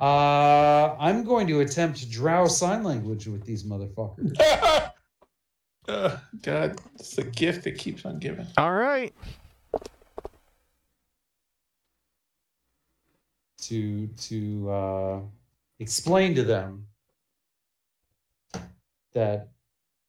[0.00, 4.34] Uh, I'm going to attempt to drow sign language with these motherfuckers.
[5.88, 8.46] uh, God, it's the gift that keeps on giving.
[8.58, 9.14] All right.
[13.64, 15.20] to to uh,
[15.78, 16.86] explain to them
[19.14, 19.48] that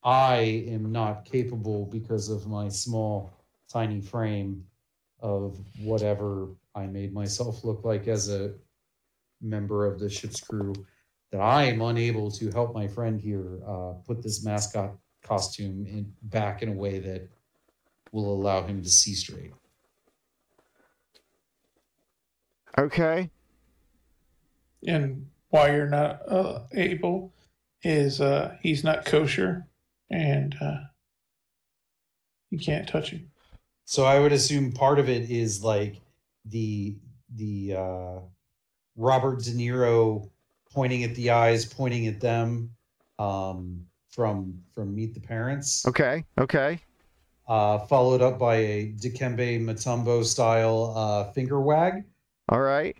[0.03, 3.31] I am not capable because of my small,
[3.69, 4.65] tiny frame
[5.21, 8.53] of whatever I made myself look like as a
[9.41, 10.73] member of the ship's crew
[11.31, 16.13] that I am unable to help my friend here uh, put this mascot costume in,
[16.23, 17.29] back in a way that
[18.11, 19.53] will allow him to see straight.
[22.77, 23.29] Okay.
[24.87, 27.33] And why you're not uh, able
[27.83, 29.67] is uh, he's not kosher
[30.09, 30.77] and uh,
[32.49, 33.31] you can't touch him.
[33.85, 36.01] So I would assume part of it is like
[36.45, 36.97] the
[37.35, 38.19] the uh,
[38.95, 40.29] Robert De Niro
[40.71, 42.69] pointing at the eyes, pointing at them
[43.19, 45.85] um, from from Meet the Parents.
[45.87, 46.23] Okay.
[46.37, 46.79] Okay.
[47.47, 52.03] uh, followed up by a Dikembe Mutombo style uh, finger wag.
[52.49, 52.95] All right.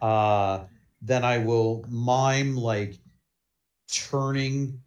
[0.00, 0.64] Uh,
[1.02, 2.98] then I will mime like
[3.90, 4.80] turning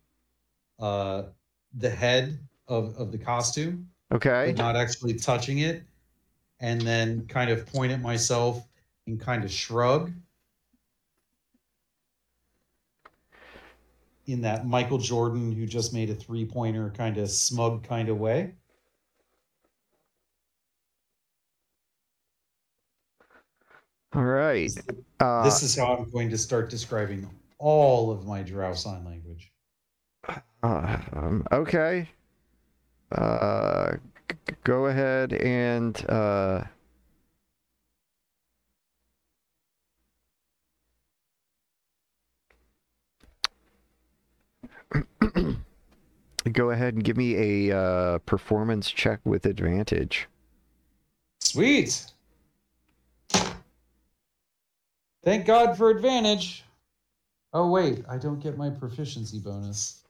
[0.80, 1.24] uh,
[1.78, 4.45] the head of, of the costume, Okay.
[4.48, 5.84] but not actually touching it,
[6.60, 8.66] and then kind of point at myself
[9.10, 10.11] and kind of shrug.
[14.27, 18.18] In that Michael Jordan, who just made a three pointer kind of smug kind of
[18.18, 18.53] way.
[24.14, 24.69] All right.
[25.19, 27.27] Uh, this is how I'm going to start describing
[27.57, 29.52] all of my Drow sign language.
[30.64, 32.07] uh, um, okay.
[33.11, 33.94] Uh,
[34.30, 36.06] g- go ahead and
[46.52, 50.28] go ahead and give me a uh, performance check with advantage.
[51.40, 52.06] Sweet.
[55.24, 56.64] Thank God for advantage.
[57.54, 60.04] Oh wait, I don't get my proficiency bonus.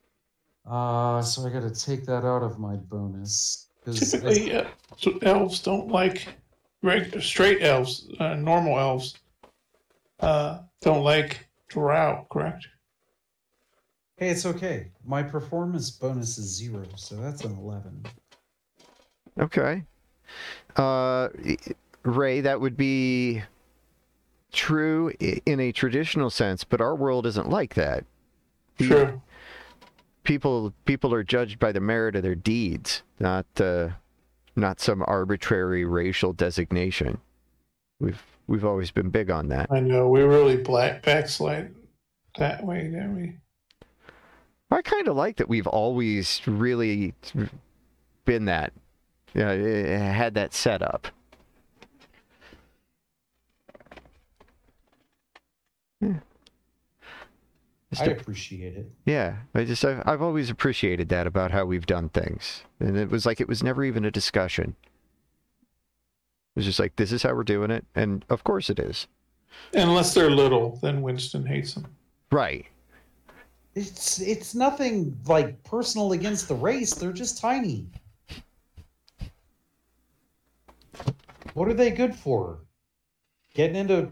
[0.70, 4.66] Uh, so I got to take that out of my bonus because Typically, uh,
[4.98, 6.28] so elves don't like
[6.84, 9.16] reg- straight elves, uh, normal elves,
[10.20, 12.68] uh, don't like drow, correct?
[14.20, 14.91] Hey, it's okay.
[15.06, 18.04] My performance bonus is zero, so that's an eleven.
[19.40, 19.84] Okay.
[20.76, 21.30] Uh,
[22.04, 23.41] Ray, that would be
[24.52, 25.12] true
[25.46, 28.06] in a traditional sense, but our world isn't like that.
[28.78, 29.22] The- True.
[30.24, 33.90] People people are judged by the merit of their deeds, not uh,
[34.56, 37.20] not some arbitrary racial designation.
[38.00, 39.72] We've we've always been big on that.
[39.72, 40.08] I know.
[40.08, 41.74] We really black backslide
[42.38, 43.38] that way, didn't we?
[44.72, 47.14] I kind of like that we've always really
[48.26, 48.72] been that.
[49.34, 51.08] Yeah, eh, had that set up.
[56.02, 56.20] Yeah.
[57.91, 58.91] Just I a- appreciate it.
[59.06, 63.10] yeah, I just I've, I've always appreciated that about how we've done things, and it
[63.10, 64.76] was like it was never even a discussion.
[66.56, 69.08] It was just like this is how we're doing it, and of course it is.
[69.74, 71.88] Unless they're little, then Winston hates them.
[72.32, 72.68] Right.
[73.76, 76.94] It's it's nothing like personal against the race.
[76.94, 77.88] They're just tiny.
[81.54, 82.60] What are they good for?
[83.54, 84.10] Getting into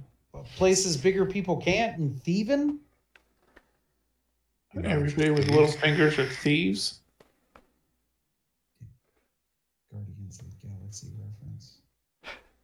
[0.56, 2.80] places bigger people can't and thieving?
[4.74, 7.02] You know, Everybody with little fingers are thieves.
[9.92, 11.78] Guardians of the Galaxy reference.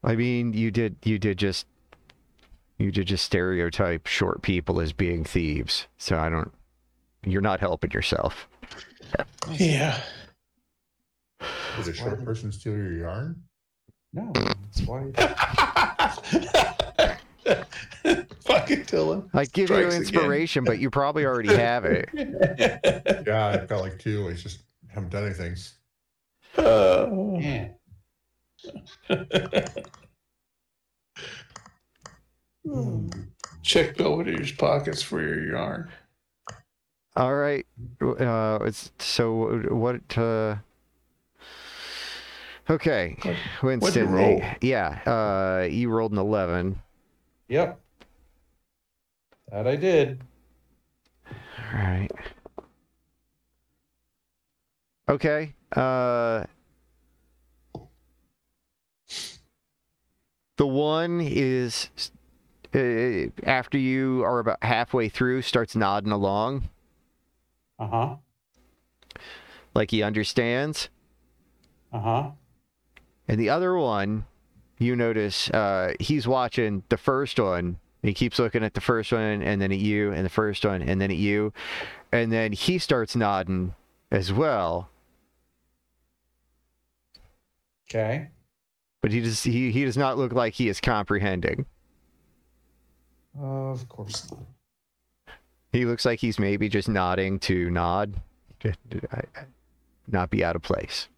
[0.03, 1.65] I mean, you did you did just
[2.77, 5.87] you did just stereotype short people as being thieves.
[5.97, 6.51] So I don't.
[7.25, 8.47] You're not helping yourself.
[9.51, 9.99] Yeah.
[11.77, 13.41] Does a short person steal your yarn?
[14.13, 15.11] No, that's why.
[18.45, 19.29] Fucking Dylan.
[19.33, 20.01] I give you Strikes again.
[20.01, 22.09] inspiration, but you probably already have it.
[23.25, 24.27] Yeah, I felt like two.
[24.29, 24.59] I just
[24.93, 25.55] haven't done anything.
[26.57, 27.39] Oh.
[27.39, 27.69] Yeah.
[32.65, 33.09] Hmm.
[33.61, 35.89] Check Belvedere's pockets for your yarn.
[37.15, 37.65] All right.
[38.01, 40.17] Uh, it's so what?
[40.17, 40.55] Uh,
[42.69, 43.17] okay,
[43.61, 44.09] Winston.
[44.09, 44.39] roll?
[44.41, 44.99] eh, Yeah.
[45.05, 46.81] Uh, you rolled an eleven.
[47.49, 47.79] Yep.
[49.51, 50.21] That I did.
[51.27, 52.11] All right.
[55.07, 55.53] Okay.
[55.75, 56.45] Uh,
[60.57, 61.89] the one is
[62.73, 66.69] uh, after you are about halfway through, starts nodding along
[67.83, 68.15] Uh huh.
[69.75, 70.89] like he understands.
[71.91, 72.31] Uh huh.
[73.27, 74.25] And the other one,
[74.79, 77.77] you notice uh, he's watching the first one.
[78.01, 80.81] He keeps looking at the first one, and then at you, and the first one,
[80.81, 81.53] and then at you,
[82.11, 83.73] and then he starts nodding
[84.11, 84.89] as well.
[87.89, 88.29] Okay.
[89.01, 91.65] But he does he, he does not look like he is comprehending.
[93.37, 94.41] Of course not.
[95.73, 98.21] He looks like he's maybe just nodding to nod,
[98.59, 99.45] to- to- I- I-
[100.07, 101.09] not be out of place.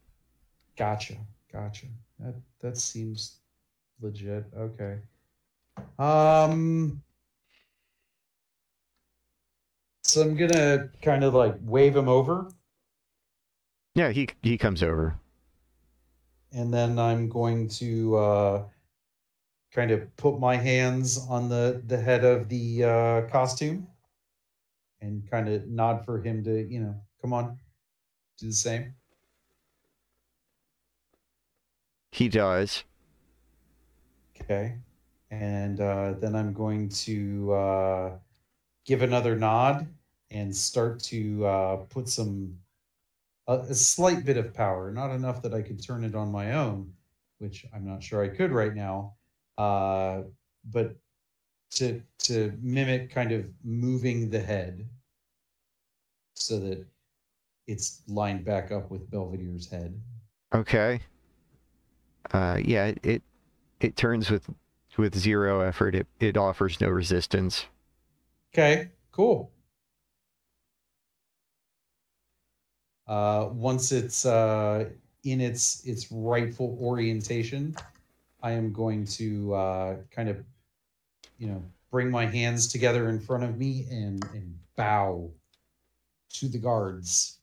[0.77, 1.15] Gotcha.
[1.51, 1.87] Gotcha.
[2.19, 3.39] That that seems
[4.01, 4.45] legit.
[4.55, 4.99] Okay.
[5.99, 7.03] Um
[10.03, 12.49] so I'm gonna kind of like wave him over
[13.93, 15.15] Yeah, he he comes over.
[16.53, 18.63] and then I'm going to uh
[19.73, 23.87] kind of put my hands on the the head of the uh costume
[25.05, 27.57] and kind of nod for him to, you know, come on,
[28.39, 28.93] do the same.
[32.11, 32.83] He does.
[34.41, 34.77] Okay.
[35.31, 38.11] And uh, then I'm going to uh,
[38.85, 39.87] give another nod
[40.31, 42.57] and start to uh, put some,
[43.47, 46.53] a, a slight bit of power, not enough that I could turn it on my
[46.53, 46.93] own,
[47.39, 49.13] which I'm not sure I could right now,
[49.57, 50.21] uh,
[50.71, 50.95] but
[51.71, 54.87] to to mimic kind of moving the head
[56.35, 56.85] so that
[57.67, 59.99] it's lined back up with Belvedere's head.
[60.53, 61.01] Okay.
[62.31, 63.23] Uh, yeah, it,
[63.79, 64.49] it turns with
[64.97, 65.95] with zero effort.
[65.95, 67.65] It it offers no resistance.
[68.53, 69.51] Okay, cool.
[73.07, 74.89] Uh, once it's uh,
[75.23, 77.75] in its its rightful orientation,
[78.41, 80.43] I am going to uh, kind of,
[81.37, 85.29] you know, bring my hands together in front of me and and bow
[86.39, 87.39] to the guards.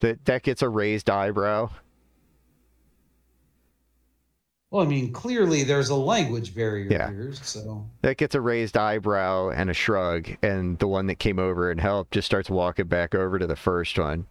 [0.00, 1.70] That that gets a raised eyebrow.
[4.70, 7.08] Well, I mean, clearly there's a language barrier Yeah.
[7.08, 11.38] here, so That gets a raised eyebrow and a shrug, and the one that came
[11.38, 14.26] over and helped just starts walking back over to the first one.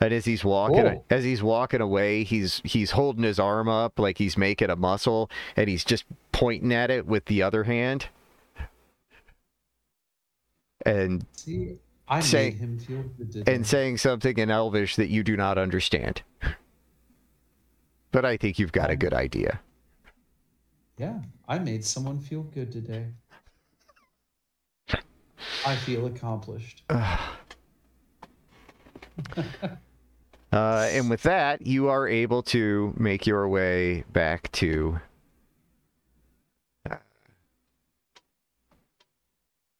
[0.00, 1.04] And as he's walking, Cool.
[1.10, 5.30] as he's walking away, he's he's holding his arm up like he's making a muscle,
[5.56, 8.08] and he's just pointing at it with the other hand.
[10.84, 11.76] And see,
[12.08, 13.32] I Say- made him feel good.
[13.32, 13.54] today.
[13.54, 16.22] and saying something in Elvish that you do not understand.
[18.10, 19.60] But I think you've got a good idea.
[20.98, 23.06] Yeah, I made someone feel good today.
[25.66, 26.82] I feel accomplished.
[30.52, 35.00] Uh, and with that, you are able to make your way back to
[36.90, 36.96] uh,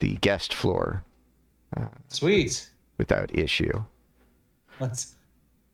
[0.02, 1.04] the guest floor
[2.08, 2.68] Sweet.
[2.98, 3.84] without issue.
[4.80, 5.14] Let's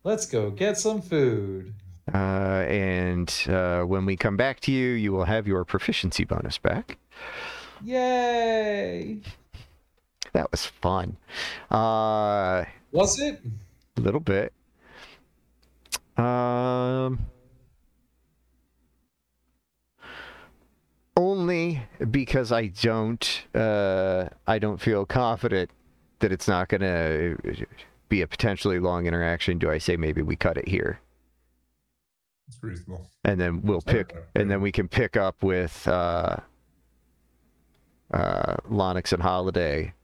[0.04, 1.72] let's go get some food.
[2.12, 6.58] Uh, and uh, when we come back to you, you will have your proficiency bonus
[6.58, 6.98] back.
[7.82, 9.20] Yay!
[10.34, 11.16] That was fun.
[11.70, 13.40] Uh, Was it?
[13.96, 14.52] a little bit.
[16.18, 17.18] Um,
[21.48, 21.80] only
[22.10, 25.70] because I don't, uh, I don't feel confident
[26.18, 27.66] that it's not going to
[28.10, 29.58] be a potentially long interaction.
[29.58, 31.00] Do I say maybe we cut it here,
[32.48, 33.08] It's reasonable.
[33.24, 36.36] and then we'll pick, and then we can pick up with uh,
[38.12, 39.94] uh, Lonix and Holiday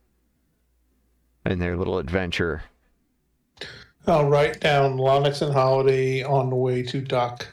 [1.45, 2.63] and their little adventure.
[4.07, 7.47] I'll write down Lonix and Holiday on the way to Dock,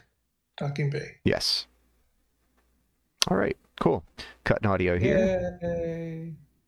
[0.56, 1.16] Docking Bay.
[1.24, 1.66] Yes.
[3.28, 3.56] All right.
[3.82, 4.04] Cool.
[4.44, 5.58] Cutting audio here.
[5.60, 6.34] Yay!